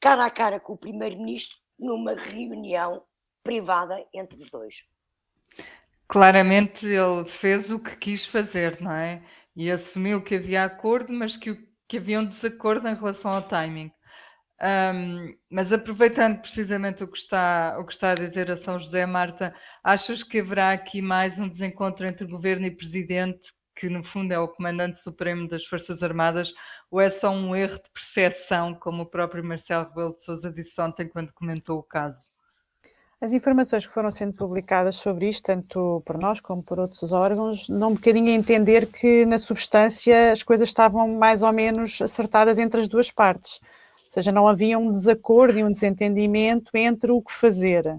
cara 0.00 0.24
a 0.24 0.30
cara 0.30 0.60
com 0.60 0.74
o 0.74 0.78
primeiro-ministro, 0.78 1.58
numa 1.78 2.14
reunião 2.14 3.02
privada 3.42 4.02
entre 4.14 4.40
os 4.40 4.50
dois. 4.50 4.86
Claramente 6.08 6.86
ele 6.86 7.28
fez 7.40 7.70
o 7.70 7.78
que 7.78 7.96
quis 7.96 8.26
fazer, 8.26 8.80
não 8.80 8.92
é? 8.92 9.22
E 9.56 9.70
assumiu 9.70 10.22
que 10.22 10.34
havia 10.34 10.64
acordo, 10.64 11.12
mas 11.12 11.36
que, 11.36 11.56
que 11.88 11.98
havia 11.98 12.20
um 12.20 12.26
desacordo 12.26 12.88
em 12.88 12.94
relação 12.94 13.32
ao 13.32 13.48
timing. 13.48 13.90
Um, 14.60 15.36
mas 15.50 15.72
aproveitando 15.72 16.40
precisamente 16.40 17.02
o 17.02 17.08
que, 17.08 17.18
está, 17.18 17.76
o 17.78 17.84
que 17.84 17.92
está 17.92 18.12
a 18.12 18.14
dizer 18.14 18.50
a 18.50 18.56
São 18.56 18.78
José, 18.78 19.04
Marta, 19.04 19.54
achas 19.82 20.22
que 20.22 20.38
haverá 20.38 20.72
aqui 20.72 21.02
mais 21.02 21.38
um 21.38 21.48
desencontro 21.48 22.06
entre 22.06 22.26
governo 22.26 22.66
e 22.66 22.70
presidente, 22.70 23.52
que 23.76 23.88
no 23.88 24.04
fundo 24.04 24.32
é 24.32 24.38
o 24.38 24.48
comandante 24.48 25.00
supremo 25.00 25.48
das 25.48 25.64
Forças 25.64 26.02
Armadas, 26.02 26.48
ou 26.90 27.00
é 27.00 27.10
só 27.10 27.30
um 27.30 27.54
erro 27.54 27.76
de 27.76 27.90
percepção, 27.92 28.74
como 28.74 29.02
o 29.02 29.06
próprio 29.06 29.44
Marcelo 29.44 29.88
Rebelo 29.88 30.14
de 30.14 30.24
Sousa 30.24 30.52
disse 30.52 30.80
ontem 30.80 31.08
quando 31.08 31.32
comentou 31.32 31.78
o 31.78 31.82
caso? 31.82 32.18
As 33.20 33.32
informações 33.32 33.86
que 33.86 33.92
foram 33.92 34.10
sendo 34.10 34.34
publicadas 34.34 34.96
sobre 34.96 35.28
isto, 35.28 35.44
tanto 35.44 36.02
por 36.04 36.18
nós 36.18 36.40
como 36.40 36.62
por 36.62 36.78
outros 36.78 37.10
órgãos, 37.10 37.66
dão 37.68 37.90
um 37.90 37.94
bocadinho 37.94 38.28
a 38.28 38.34
entender 38.34 38.86
que, 38.86 39.24
na 39.24 39.38
substância, 39.38 40.30
as 40.30 40.42
coisas 40.42 40.68
estavam 40.68 41.08
mais 41.08 41.40
ou 41.40 41.50
menos 41.52 42.02
acertadas 42.02 42.58
entre 42.58 42.80
as 42.80 42.88
duas 42.88 43.10
partes. 43.10 43.60
Ou 44.04 44.10
seja, 44.10 44.30
não 44.30 44.46
havia 44.46 44.78
um 44.78 44.90
desacordo 44.90 45.58
e 45.58 45.64
um 45.64 45.70
desentendimento 45.70 46.70
entre 46.74 47.10
o 47.12 47.22
que 47.22 47.32
fazer. 47.32 47.98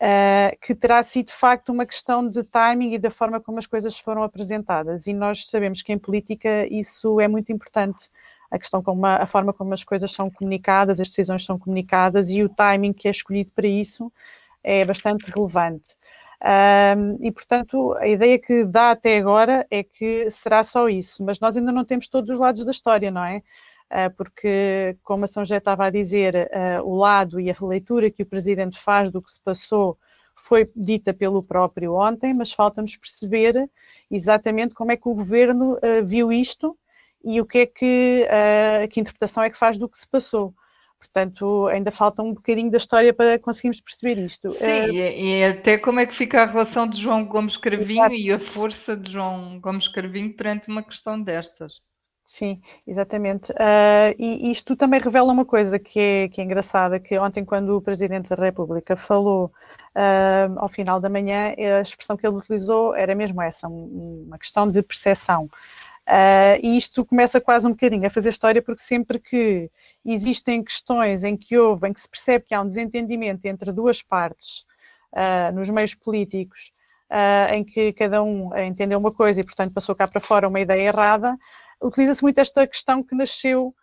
Uh, 0.00 0.56
que 0.60 0.76
terá 0.76 1.02
sido 1.02 1.26
de 1.26 1.32
facto 1.32 1.70
uma 1.70 1.84
questão 1.84 2.28
de 2.28 2.44
timing 2.44 2.94
e 2.94 2.98
da 3.00 3.10
forma 3.10 3.40
como 3.40 3.58
as 3.58 3.66
coisas 3.66 3.98
foram 3.98 4.22
apresentadas. 4.22 5.06
E 5.08 5.12
nós 5.12 5.46
sabemos 5.46 5.82
que 5.82 5.92
em 5.92 5.98
política 5.98 6.66
isso 6.72 7.20
é 7.20 7.26
muito 7.26 7.50
importante 7.50 8.08
a 8.50 8.58
questão 8.58 8.82
como 8.82 9.04
a, 9.04 9.16
a, 9.16 9.26
forma 9.26 9.52
como 9.52 9.74
as 9.74 9.82
coisas 9.82 10.12
são 10.12 10.30
comunicadas, 10.30 11.00
as 11.00 11.08
decisões 11.08 11.44
são 11.44 11.58
comunicadas 11.58 12.30
e 12.30 12.42
o 12.44 12.48
timing 12.48 12.92
que 12.92 13.08
é 13.08 13.10
escolhido 13.10 13.50
para 13.54 13.66
isso 13.66 14.12
é 14.62 14.84
bastante 14.84 15.30
relevante. 15.30 15.96
E, 17.20 17.30
portanto, 17.32 17.94
a 17.94 18.06
ideia 18.06 18.38
que 18.38 18.64
dá 18.64 18.92
até 18.92 19.18
agora 19.18 19.66
é 19.70 19.82
que 19.82 20.30
será 20.30 20.62
só 20.62 20.88
isso, 20.88 21.24
mas 21.24 21.40
nós 21.40 21.56
ainda 21.56 21.72
não 21.72 21.84
temos 21.84 22.08
todos 22.08 22.30
os 22.30 22.38
lados 22.38 22.64
da 22.64 22.70
história, 22.70 23.10
não 23.10 23.24
é? 23.24 23.42
Uh, 23.90 24.14
porque, 24.16 24.96
como 25.02 25.24
a 25.24 25.26
São 25.26 25.44
José 25.44 25.56
estava 25.56 25.86
a 25.86 25.90
dizer, 25.90 26.34
uh, 26.34 26.82
o 26.86 26.96
lado 26.96 27.40
e 27.40 27.50
a 27.50 27.56
leitura 27.60 28.10
que 28.10 28.22
o 28.22 28.26
Presidente 28.26 28.78
faz 28.78 29.10
do 29.10 29.22
que 29.22 29.30
se 29.30 29.40
passou 29.40 29.96
foi 30.36 30.70
dita 30.76 31.14
pelo 31.14 31.42
próprio 31.42 31.94
ontem, 31.94 32.34
mas 32.34 32.52
falta-nos 32.52 32.96
perceber 32.96 33.68
exatamente 34.10 34.74
como 34.74 34.92
é 34.92 34.96
que 34.96 35.08
o 35.08 35.14
Governo 35.14 35.74
uh, 35.74 36.04
viu 36.04 36.30
isto 36.30 36.76
e 37.24 37.40
o 37.40 37.46
que 37.46 37.58
é 37.58 37.66
que, 37.66 38.28
que 38.90 39.00
interpretação 39.00 39.42
é 39.42 39.50
que 39.50 39.58
faz 39.58 39.76
do 39.76 39.88
que 39.88 39.98
se 39.98 40.06
passou. 40.06 40.54
Portanto, 40.98 41.68
ainda 41.68 41.92
falta 41.92 42.22
um 42.22 42.34
bocadinho 42.34 42.70
da 42.70 42.76
história 42.76 43.14
para 43.14 43.38
conseguirmos 43.38 43.80
perceber 43.80 44.20
isto. 44.20 44.52
Sim, 44.52 44.90
uh, 44.90 44.92
e, 44.92 45.44
até 45.44 45.78
como 45.78 46.00
é 46.00 46.06
que 46.06 46.16
fica 46.16 46.42
a 46.42 46.44
relação 46.44 46.88
de 46.88 47.00
João 47.00 47.24
Gomes 47.24 47.56
Cravinho 47.56 48.00
exato. 48.00 48.14
e 48.14 48.32
a 48.32 48.40
força 48.40 48.96
de 48.96 49.12
João 49.12 49.60
Gomes 49.60 49.86
Cravinho 49.88 50.34
perante 50.34 50.68
uma 50.68 50.82
questão 50.82 51.20
destas. 51.22 51.74
Sim, 52.30 52.60
exatamente. 52.86 53.50
Uh, 53.52 54.12
e 54.18 54.50
isto 54.50 54.76
também 54.76 55.00
revela 55.00 55.32
uma 55.32 55.46
coisa 55.46 55.78
que 55.78 55.98
é, 55.98 56.28
que 56.28 56.42
é 56.42 56.44
engraçada, 56.44 57.00
que 57.00 57.18
ontem 57.18 57.42
quando 57.42 57.74
o 57.74 57.80
Presidente 57.80 58.28
da 58.28 58.36
República 58.36 58.94
falou 58.96 59.46
uh, 59.46 60.58
ao 60.58 60.68
final 60.68 61.00
da 61.00 61.08
manhã, 61.08 61.54
a 61.56 61.80
expressão 61.80 62.18
que 62.18 62.26
ele 62.26 62.36
utilizou 62.36 62.94
era 62.94 63.14
mesmo 63.14 63.40
essa, 63.40 63.66
uma 63.66 64.36
questão 64.36 64.70
de 64.70 64.82
percepção. 64.82 65.44
Uh, 66.06 66.60
e 66.62 66.76
isto 66.76 67.02
começa 67.02 67.40
quase 67.40 67.66
um 67.66 67.70
bocadinho 67.70 68.06
a 68.06 68.10
fazer 68.10 68.28
história, 68.28 68.60
porque 68.60 68.82
sempre 68.82 69.18
que 69.18 69.70
existem 70.04 70.62
questões 70.62 71.24
em 71.24 71.34
que 71.34 71.56
houve, 71.56 71.88
em 71.88 71.94
que 71.94 72.00
se 72.02 72.10
percebe 72.10 72.44
que 72.46 72.54
há 72.54 72.60
um 72.60 72.66
desentendimento 72.66 73.46
entre 73.46 73.72
duas 73.72 74.02
partes 74.02 74.66
nos 75.54 75.68
meios 75.70 75.94
políticos, 75.94 76.70
em 77.52 77.64
que 77.64 77.92
cada 77.94 78.22
um 78.22 78.56
entendeu 78.58 78.98
uma 78.98 79.12
coisa 79.12 79.40
e, 79.40 79.44
portanto, 79.44 79.72
passou 79.72 79.94
cá 79.94 80.06
para 80.06 80.20
fora 80.20 80.46
uma 80.46 80.60
ideia 80.60 80.88
errada, 80.88 81.34
utiliza-se 81.82 82.22
muito 82.22 82.38
esta 82.38 82.66
questão 82.66 83.02
que 83.02 83.14
nasceu 83.14 83.74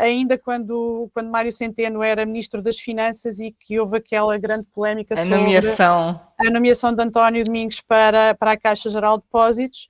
ainda 0.00 0.38
quando, 0.38 1.10
quando 1.12 1.28
Mário 1.28 1.50
Centeno 1.50 2.00
era 2.00 2.24
Ministro 2.24 2.62
das 2.62 2.78
Finanças 2.78 3.40
e 3.40 3.50
que 3.50 3.78
houve 3.80 3.96
aquela 3.96 4.38
grande 4.38 4.68
polémica 4.72 5.14
a 5.14 5.16
sobre 5.16 5.36
nomeação. 5.36 6.20
a 6.38 6.50
nomeação 6.50 6.94
de 6.94 7.02
António 7.02 7.44
Domingos 7.44 7.80
para, 7.80 8.32
para 8.36 8.52
a 8.52 8.56
Caixa 8.56 8.88
Geral 8.88 9.18
de 9.18 9.24
Depósitos, 9.24 9.88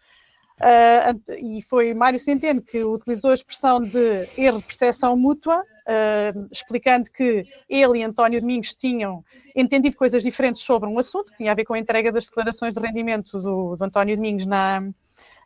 Uh, 0.59 1.21
e 1.59 1.61
foi 1.61 1.93
Mário 1.93 2.19
Centeno 2.19 2.63
que 2.63 2.83
utilizou 2.83 3.31
a 3.31 3.35
expressão 3.35 3.79
de 3.79 4.27
erro 4.39 4.59
de 4.59 4.65
percepção 4.65 5.15
mútua, 5.15 5.61
uh, 5.61 6.49
explicando 6.51 7.11
que 7.11 7.45
ele 7.69 7.99
e 7.99 8.03
António 8.03 8.41
Domingos 8.41 8.75
tinham 8.75 9.23
entendido 9.55 9.95
coisas 9.97 10.23
diferentes 10.23 10.63
sobre 10.63 10.89
um 10.89 10.99
assunto, 10.99 11.31
que 11.31 11.37
tinha 11.37 11.53
a 11.53 11.55
ver 11.55 11.67
com 11.67 11.75
a 11.75 11.79
entrega 11.79 12.11
das 12.11 12.25
declarações 12.25 12.73
de 12.73 12.81
rendimento 12.81 13.39
do, 13.39 13.77
do 13.77 13.85
António 13.85 14.17
Domingos 14.17 14.47
na, 14.47 14.81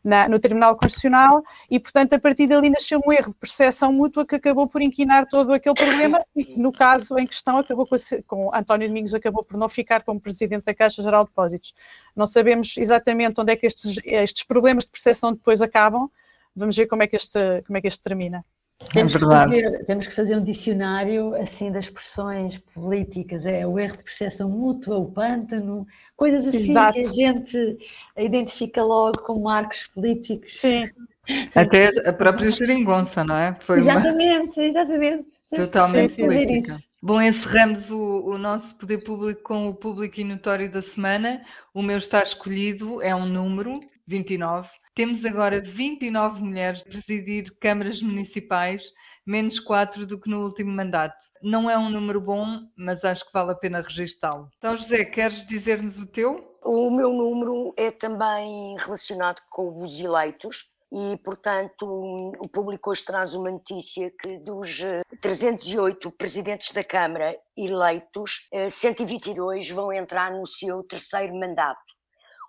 na, 0.02 0.28
no 0.28 0.38
Tribunal 0.38 0.76
Constitucional 0.76 1.42
e, 1.70 1.78
portanto, 1.78 2.14
a 2.14 2.18
partir 2.18 2.46
dali 2.46 2.70
nasceu 2.70 3.00
um 3.04 3.12
erro 3.12 3.32
de 3.32 3.38
percepção 3.38 3.92
mútua 3.92 4.26
que 4.26 4.34
acabou 4.34 4.66
por 4.68 4.82
inquinar 4.82 5.26
todo 5.26 5.52
aquele 5.52 5.74
problema 5.74 6.24
e, 6.34 6.58
no 6.58 6.72
caso 6.72 7.18
em 7.18 7.26
questão, 7.26 7.58
acabou 7.58 7.86
com, 7.86 7.94
a, 7.94 7.98
com 8.26 8.54
António 8.54 8.88
Domingos 8.88 9.14
acabou 9.14 9.44
por 9.44 9.56
não 9.56 9.68
ficar 9.68 10.02
como 10.02 10.20
Presidente 10.20 10.64
da 10.64 10.74
Caixa 10.74 11.02
Geral 11.02 11.24
de 11.24 11.30
Depósitos. 11.30 11.74
Não 12.16 12.26
sabemos 12.26 12.76
exatamente 12.76 13.40
onde 13.40 13.52
é 13.52 13.56
que 13.56 13.66
estes, 13.66 13.98
estes 14.04 14.44
problemas 14.44 14.84
de 14.84 14.90
percepção 14.90 15.32
depois 15.32 15.60
acabam, 15.60 16.10
vamos 16.54 16.76
ver 16.76 16.86
como 16.86 17.02
é 17.02 17.06
que 17.06 17.16
este, 17.16 17.62
como 17.66 17.76
é 17.76 17.80
que 17.80 17.88
este 17.88 18.00
termina. 18.00 18.44
Temos, 18.92 19.14
é 19.14 19.18
que 19.18 19.24
fazer, 19.24 19.84
temos 19.84 20.06
que 20.06 20.14
fazer 20.14 20.36
um 20.36 20.42
dicionário 20.42 21.34
assim 21.34 21.70
das 21.70 21.84
expressões 21.84 22.58
políticas, 22.58 23.44
é 23.44 23.66
o 23.66 23.78
erro 23.78 23.98
de 23.98 24.04
percepção 24.04 24.48
mútua, 24.48 24.96
o 24.96 25.10
pântano, 25.10 25.86
coisas 26.16 26.46
assim 26.46 26.70
Exato. 26.70 26.94
que 26.94 27.00
a 27.00 27.12
gente 27.12 27.78
identifica 28.16 28.82
logo 28.82 29.20
como 29.20 29.42
marcos 29.42 29.86
políticos. 29.86 30.54
Sim. 30.54 30.88
Sim. 31.44 31.60
Até 31.60 32.08
a 32.08 32.12
própria 32.12 32.50
geringonça, 32.50 33.22
não 33.22 33.36
é? 33.36 33.56
Foi 33.64 33.78
exatamente, 33.78 34.58
uma... 34.58 34.66
exatamente. 34.66 35.28
Totalmente 35.54 36.16
política. 36.16 36.76
Bom, 37.00 37.20
encerramos 37.20 37.88
o, 37.90 38.24
o, 38.26 38.38
nosso 38.38 38.74
poder 38.74 39.04
público 39.04 39.42
com 39.42 39.68
o 39.68 39.74
público 39.74 40.18
e 40.18 40.24
notório 40.24 40.70
da 40.70 40.82
semana. 40.82 41.42
O 41.72 41.82
meu 41.82 41.98
está 41.98 42.22
escolhido, 42.22 43.00
é 43.00 43.14
um 43.14 43.26
número, 43.26 43.80
29. 44.08 44.68
Temos 45.00 45.24
agora 45.24 45.62
29 45.62 46.42
mulheres 46.42 46.82
a 46.82 46.84
presidir 46.84 47.56
câmaras 47.58 48.02
municipais, 48.02 48.82
menos 49.26 49.58
4 49.58 50.06
do 50.06 50.20
que 50.20 50.28
no 50.28 50.44
último 50.44 50.70
mandato. 50.70 51.16
Não 51.42 51.70
é 51.70 51.78
um 51.78 51.88
número 51.88 52.20
bom, 52.20 52.44
mas 52.76 53.02
acho 53.02 53.24
que 53.24 53.32
vale 53.32 53.52
a 53.52 53.54
pena 53.54 53.80
registá-lo. 53.80 54.50
Então, 54.58 54.76
José, 54.76 55.06
queres 55.06 55.46
dizer-nos 55.46 55.96
o 55.96 56.04
teu? 56.04 56.38
O 56.62 56.90
meu 56.90 57.14
número 57.14 57.72
é 57.78 57.90
também 57.90 58.76
relacionado 58.76 59.40
com 59.48 59.82
os 59.82 59.98
eleitos 59.98 60.70
e, 60.92 61.16
portanto, 61.24 61.86
o 62.38 62.46
público 62.50 62.90
hoje 62.90 63.02
traz 63.02 63.32
uma 63.32 63.50
notícia 63.50 64.10
que 64.10 64.36
dos 64.36 64.82
308 65.18 66.08
eh, 66.08 66.12
presidentes 66.18 66.72
da 66.72 66.84
Câmara 66.84 67.34
eleitos, 67.56 68.50
122 68.68 69.66
eh, 69.66 69.72
vão 69.72 69.90
entrar 69.94 70.30
no 70.30 70.46
seu 70.46 70.82
terceiro 70.82 71.34
mandato. 71.34 71.80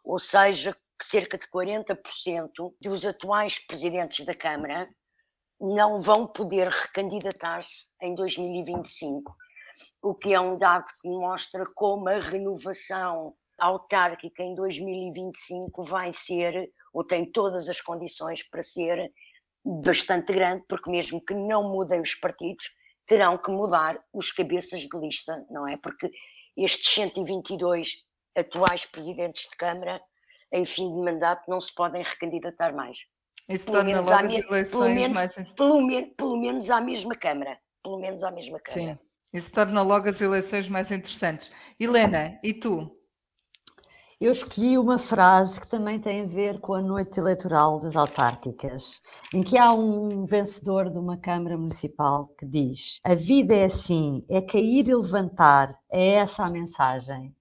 Ou 0.03 0.19
seja, 0.19 0.75
cerca 1.05 1.37
de 1.37 1.45
40% 1.47 2.73
dos 2.79 3.05
atuais 3.05 3.59
presidentes 3.59 4.25
da 4.25 4.33
Câmara 4.33 4.89
não 5.59 6.01
vão 6.01 6.25
poder 6.25 6.67
recandidatar-se 6.67 7.91
em 8.01 8.15
2025, 8.15 9.35
o 10.01 10.15
que 10.15 10.33
é 10.33 10.39
um 10.39 10.57
dado 10.57 10.85
que 10.99 11.07
mostra 11.07 11.63
como 11.75 12.09
a 12.09 12.19
renovação 12.19 13.35
autárquica 13.59 14.41
em 14.41 14.55
2025 14.55 15.83
vai 15.83 16.11
ser 16.11 16.71
ou 16.91 17.03
tem 17.03 17.31
todas 17.31 17.69
as 17.69 17.79
condições 17.79 18.43
para 18.43 18.63
ser 18.63 19.11
bastante 19.63 20.33
grande, 20.33 20.65
porque 20.67 20.89
mesmo 20.89 21.23
que 21.23 21.33
não 21.33 21.69
mudem 21.69 22.01
os 22.01 22.15
partidos, 22.15 22.71
terão 23.05 23.37
que 23.37 23.51
mudar 23.51 23.99
os 24.11 24.31
cabeças 24.31 24.81
de 24.81 24.97
lista, 24.97 25.45
não 25.49 25.67
é? 25.67 25.77
Porque 25.77 26.09
estes 26.57 26.93
122 26.93 27.97
atuais 28.35 28.85
presidentes 28.85 29.49
de 29.49 29.55
Câmara, 29.55 30.01
em 30.51 30.65
fim 30.65 30.91
de 30.91 30.99
mandato, 30.99 31.49
não 31.49 31.59
se 31.61 31.73
podem 31.73 32.01
recandidatar 32.01 32.73
mais. 32.75 32.99
Isso 33.49 33.65
Pelo 33.65 33.77
torna 33.77 33.91
menos, 33.91 34.11
à 34.11 34.23
me- 34.23 34.43
pelo, 34.65 34.89
menos, 34.89 35.17
mais... 35.19 35.31
pelo, 35.55 35.81
men- 35.81 36.13
pelo 36.15 36.37
menos 36.37 36.69
à 36.69 36.79
mesma 36.81 37.13
Câmara. 37.15 37.57
Pelo 37.83 37.97
menos 37.99 38.23
à 38.23 38.31
mesma 38.31 38.59
Câmara. 38.59 38.99
Sim, 39.23 39.37
isso 39.37 39.49
torna 39.51 39.81
logo 39.81 40.09
as 40.09 40.21
eleições 40.21 40.69
mais 40.69 40.89
interessantes. 40.91 41.49
Helena, 41.79 42.37
e 42.43 42.53
tu? 42.53 42.97
Eu 44.19 44.31
escolhi 44.31 44.77
uma 44.77 44.99
frase 44.99 45.59
que 45.59 45.67
também 45.67 45.99
tem 45.99 46.21
a 46.21 46.25
ver 46.27 46.59
com 46.59 46.75
a 46.75 46.81
noite 46.81 47.19
eleitoral 47.19 47.79
das 47.79 47.95
autárquicas, 47.95 49.01
em 49.33 49.41
que 49.41 49.57
há 49.57 49.73
um 49.73 50.23
vencedor 50.23 50.91
de 50.91 50.99
uma 50.99 51.17
Câmara 51.17 51.57
Municipal 51.57 52.27
que 52.37 52.45
diz: 52.45 52.99
A 53.03 53.15
vida 53.15 53.55
é 53.55 53.65
assim, 53.65 54.23
é 54.29 54.39
cair 54.39 54.87
e 54.87 54.93
levantar, 54.95 55.69
é 55.91 56.09
essa 56.17 56.43
a 56.43 56.49
mensagem. 56.51 57.35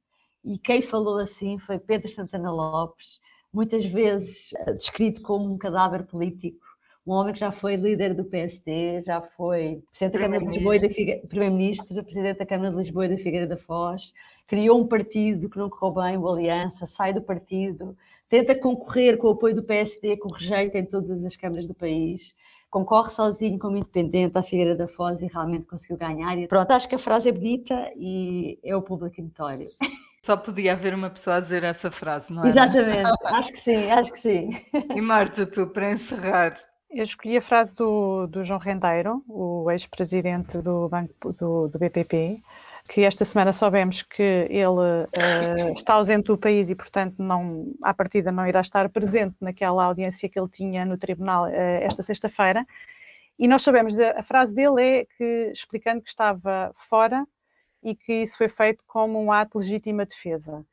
E 0.45 0.59
quem 0.59 0.81
falou 0.81 1.19
assim 1.19 1.59
foi 1.59 1.79
Pedro 1.79 2.09
Santana 2.09 2.51
Lopes, 2.51 3.21
muitas 3.53 3.85
vezes 3.85 4.53
eh, 4.55 4.73
descrito 4.73 5.21
como 5.23 5.53
um 5.53 5.59
cadáver 5.59 6.05
político, 6.05 6.67
um 7.07 7.13
homem 7.13 7.33
que 7.33 7.41
já 7.41 7.51
foi 7.51 7.77
líder 7.77 8.15
do 8.15 8.25
PSD, 8.25 9.01
já 9.01 9.21
foi 9.21 9.83
Presidente 9.91 10.13
da 10.13 10.21
Câmara 10.21 10.41
de 10.41 10.55
Lisboa 10.55 10.77
e 10.77 10.81
da 10.81 10.89
Figueira, 10.89 11.27
Primeiro-Ministro, 11.27 12.05
Presidente 12.05 12.39
da 12.39 12.47
Câmara 12.47 12.71
de 12.71 12.77
Lisboa 12.77 13.07
e 13.07 13.09
da 13.09 13.19
Figueira 13.19 13.47
da 13.47 13.57
Foz, 13.57 14.15
criou 14.47 14.81
um 14.81 14.87
partido 14.87 15.49
que 15.49 15.59
não 15.59 15.69
correu 15.69 15.95
bem, 15.95 16.17
o 16.17 16.29
Aliança, 16.29 16.87
sai 16.87 17.13
do 17.13 17.23
partido, 17.23 17.97
tenta 18.29 18.55
concorrer 18.55 19.19
com 19.19 19.29
o 19.29 19.31
apoio 19.31 19.55
do 19.55 19.63
PSD, 19.63 20.19
com 20.19 20.33
rejeito 20.33 20.77
em 20.77 20.85
todas 20.85 21.25
as 21.25 21.37
câmaras 21.37 21.67
do 21.67 21.75
país, 21.75 22.35
concorre 22.71 23.11
sozinho 23.11 23.59
como 23.59 23.77
independente 23.77 24.39
à 24.39 24.43
Figueira 24.43 24.77
da 24.77 24.87
Foz 24.87 25.21
e 25.21 25.27
realmente 25.27 25.67
conseguiu 25.67 25.97
ganhar. 25.97 26.39
E 26.39 26.47
pronto, 26.47 26.71
acho 26.71 26.89
que 26.89 26.95
a 26.95 26.99
frase 26.99 27.29
é 27.29 27.33
bonita 27.33 27.91
e 27.97 28.59
é 28.63 28.77
o 28.77 28.83
público 28.83 29.21
notório. 29.21 29.67
Só 30.31 30.37
podia 30.37 30.75
haver 30.75 30.95
uma 30.95 31.11
pessoa 31.11 31.37
a 31.37 31.41
dizer 31.41 31.65
essa 31.65 31.91
frase, 31.91 32.33
não 32.33 32.45
é? 32.45 32.49
Exatamente, 32.49 33.11
acho 33.25 33.51
que 33.51 33.59
sim, 33.59 33.91
acho 33.91 34.13
que 34.13 34.19
sim. 34.19 34.51
E 34.95 35.01
Marta, 35.01 35.45
tu, 35.45 35.67
para 35.67 35.91
encerrar, 35.91 36.57
Eu 36.89 37.03
escolhi 37.03 37.37
a 37.37 37.41
frase 37.41 37.75
do, 37.75 38.29
do 38.29 38.45
João 38.45 38.61
Rendeiro, 38.61 39.25
o 39.29 39.69
ex-presidente 39.73 40.59
do, 40.59 40.89
banco, 40.89 41.33
do, 41.33 41.67
do 41.67 41.79
BPP, 41.81 42.41
que 42.89 43.03
esta 43.03 43.25
semana 43.25 43.53
soubemos 43.53 44.05
que 44.05 44.23
ele 44.23 45.09
eh, 45.13 45.73
está 45.73 45.95
ausente 45.95 46.27
do 46.29 46.39
país 46.39 46.71
e, 46.71 46.77
portanto, 46.77 47.17
não, 47.19 47.73
à 47.83 47.93
partida 47.93 48.31
não 48.31 48.47
irá 48.47 48.61
estar 48.61 48.89
presente 48.89 49.35
naquela 49.41 49.83
audiência 49.83 50.29
que 50.29 50.39
ele 50.39 50.49
tinha 50.49 50.85
no 50.85 50.97
tribunal 50.97 51.49
eh, 51.49 51.83
esta 51.83 52.05
sexta-feira. 52.05 52.65
E 53.37 53.49
nós 53.49 53.63
sabemos, 53.63 53.95
de- 53.95 54.05
a 54.11 54.23
frase 54.23 54.55
dele 54.55 54.81
é 54.81 55.07
que, 55.17 55.51
explicando 55.53 56.01
que 56.03 56.09
estava 56.09 56.71
fora 56.75 57.27
e 57.83 57.95
que 57.95 58.13
isso 58.23 58.37
foi 58.37 58.49
feito 58.49 58.85
como 58.87 59.21
um 59.23 59.33
ato 59.33 59.59
de 59.59 59.65
legítima 59.65 60.05
defesa. 60.05 60.65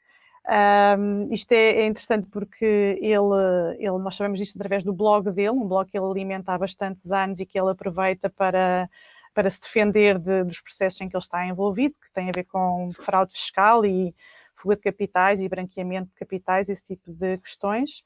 Um, 0.97 1.27
isto 1.33 1.51
é, 1.51 1.81
é 1.81 1.87
interessante 1.87 2.27
porque 2.31 2.97
ele, 3.01 3.75
ele, 3.77 3.97
nós 3.99 4.15
sabemos 4.15 4.39
disto 4.39 4.55
através 4.55 4.83
do 4.83 4.93
blog 4.93 5.29
dele, 5.31 5.49
um 5.49 5.67
blog 5.67 5.89
que 5.91 5.97
ele 5.97 6.05
alimenta 6.05 6.53
há 6.53 6.57
bastantes 6.57 7.11
anos 7.11 7.39
e 7.41 7.45
que 7.45 7.59
ele 7.59 7.71
aproveita 7.71 8.29
para, 8.29 8.89
para 9.33 9.49
se 9.49 9.59
defender 9.59 10.17
de- 10.17 10.45
dos 10.45 10.61
processos 10.61 11.01
em 11.01 11.09
que 11.09 11.15
ele 11.15 11.21
está 11.21 11.45
envolvido, 11.45 11.99
que 11.99 12.11
tem 12.13 12.29
a 12.29 12.31
ver 12.31 12.45
com 12.45 12.89
fraude 12.93 13.33
fiscal 13.33 13.85
e 13.85 14.15
fuga 14.55 14.75
de 14.77 14.81
capitais 14.81 15.41
e 15.41 15.49
branqueamento 15.49 16.11
de 16.11 16.15
capitais, 16.15 16.69
esse 16.69 16.83
tipo 16.83 17.11
de 17.11 17.37
questões. 17.39 18.03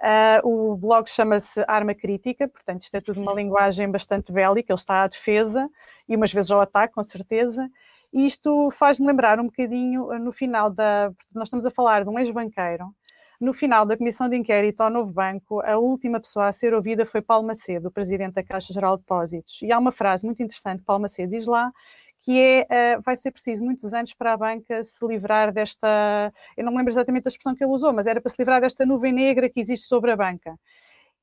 Ah, 0.00 0.40
o 0.42 0.74
blog 0.76 1.06
chama-se 1.08 1.62
Arma 1.68 1.94
Crítica, 1.94 2.48
portanto, 2.48 2.80
isto 2.80 2.96
é 2.96 3.00
tudo 3.00 3.20
uma 3.20 3.32
linguagem 3.34 3.88
bastante 3.90 4.32
bélica, 4.32 4.72
ele 4.72 4.78
está 4.80 5.02
à 5.02 5.06
defesa 5.06 5.68
e 6.08 6.16
umas 6.16 6.32
vezes 6.32 6.50
ao 6.50 6.60
ataque, 6.60 6.94
com 6.94 7.02
certeza. 7.02 7.70
E 8.12 8.26
isto 8.26 8.70
faz-me 8.70 9.06
lembrar 9.06 9.40
um 9.40 9.46
bocadinho 9.46 10.10
ah, 10.10 10.18
no 10.18 10.32
final 10.32 10.70
da. 10.70 11.10
Nós 11.34 11.48
estamos 11.48 11.64
a 11.64 11.70
falar 11.70 12.04
de 12.04 12.10
um 12.10 12.18
ex-banqueiro. 12.18 12.94
No 13.40 13.52
final 13.52 13.84
da 13.86 13.96
comissão 13.96 14.28
de 14.28 14.36
inquérito 14.36 14.82
ao 14.82 14.90
novo 14.90 15.12
banco, 15.12 15.60
a 15.64 15.76
última 15.78 16.20
pessoa 16.20 16.46
a 16.48 16.52
ser 16.52 16.74
ouvida 16.74 17.04
foi 17.04 17.20
Paulo 17.22 17.46
Macedo, 17.46 17.88
o 17.88 17.90
presidente 17.90 18.34
da 18.34 18.44
Caixa 18.44 18.72
Geral 18.72 18.96
de 18.96 19.02
Depósitos. 19.02 19.62
E 19.62 19.72
há 19.72 19.78
uma 19.78 19.90
frase 19.90 20.24
muito 20.24 20.42
interessante 20.42 20.80
que 20.80 20.84
Paulo 20.84 21.02
Macedo 21.02 21.30
diz 21.32 21.46
lá, 21.46 21.72
que 22.20 22.38
é: 22.38 22.66
ah, 22.70 23.00
vai 23.04 23.16
ser 23.16 23.32
preciso 23.32 23.64
muitos 23.64 23.94
anos 23.94 24.14
para 24.14 24.34
a 24.34 24.36
banca 24.36 24.84
se 24.84 25.06
livrar 25.06 25.52
desta. 25.52 26.32
Eu 26.56 26.64
não 26.64 26.72
me 26.72 26.78
lembro 26.78 26.92
exatamente 26.92 27.24
da 27.24 27.28
expressão 27.28 27.54
que 27.54 27.64
ele 27.64 27.72
usou, 27.72 27.92
mas 27.92 28.06
era 28.06 28.20
para 28.20 28.30
se 28.30 28.40
livrar 28.40 28.60
desta 28.60 28.86
nuvem 28.86 29.12
negra 29.12 29.48
que 29.48 29.58
existe 29.60 29.86
sobre 29.86 30.10
a 30.10 30.16
banca. 30.16 30.54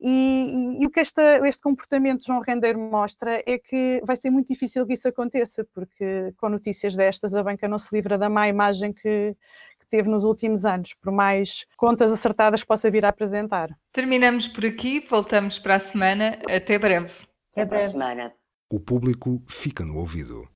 E, 0.02 0.78
e- 0.80 0.84
e 0.84 0.86
o 0.86 0.90
que 0.90 1.00
esta- 1.00 1.46
este 1.48 1.62
comportamento 1.62 2.20
de 2.20 2.28
João 2.28 2.40
Rendeiro 2.40 2.80
mostra 2.80 3.44
é 3.46 3.58
que 3.58 4.02
vai 4.06 4.16
ser 4.16 4.30
muito 4.30 4.48
difícil 4.48 4.86
que 4.88 4.94
isso 4.94 5.08
aconteça, 5.08 5.66
porque 5.74 6.34
com 6.38 6.48
notícias 6.50 6.96
destas 6.96 7.36
a 7.36 7.44
banca 7.44 7.68
não 7.68 7.78
se 7.78 7.94
livra 7.94 8.18
da 8.18 8.30
má 8.30 8.48
imagem 8.48 8.94
que, 8.94 9.36
que 9.80 9.88
teve 9.90 10.10
nos 10.10 10.24
últimos 10.24 10.66
anos, 10.66 10.94
por 10.94 11.12
mais 11.12 11.66
contas 11.76 12.12
acertadas 12.12 12.62
que 12.62 12.68
possa 12.68 12.90
vir 12.90 13.04
a 13.06 13.10
apresentar. 13.10 13.70
terminamos 13.92 14.48
por 14.48 14.66
aqui, 14.66 15.06
voltamos 15.10 15.60
para 15.60 15.76
a 15.76 15.80
semana. 15.80 16.40
Até 16.50 16.80
breve. 16.80 17.08
Até 17.52 17.62
Até 17.64 17.66
para 17.66 17.78
a 17.80 17.82
semana. 17.82 18.34
O 18.72 18.80
público 18.80 19.42
fica 19.48 19.84
no 19.84 19.98
ouvido. 19.98 20.48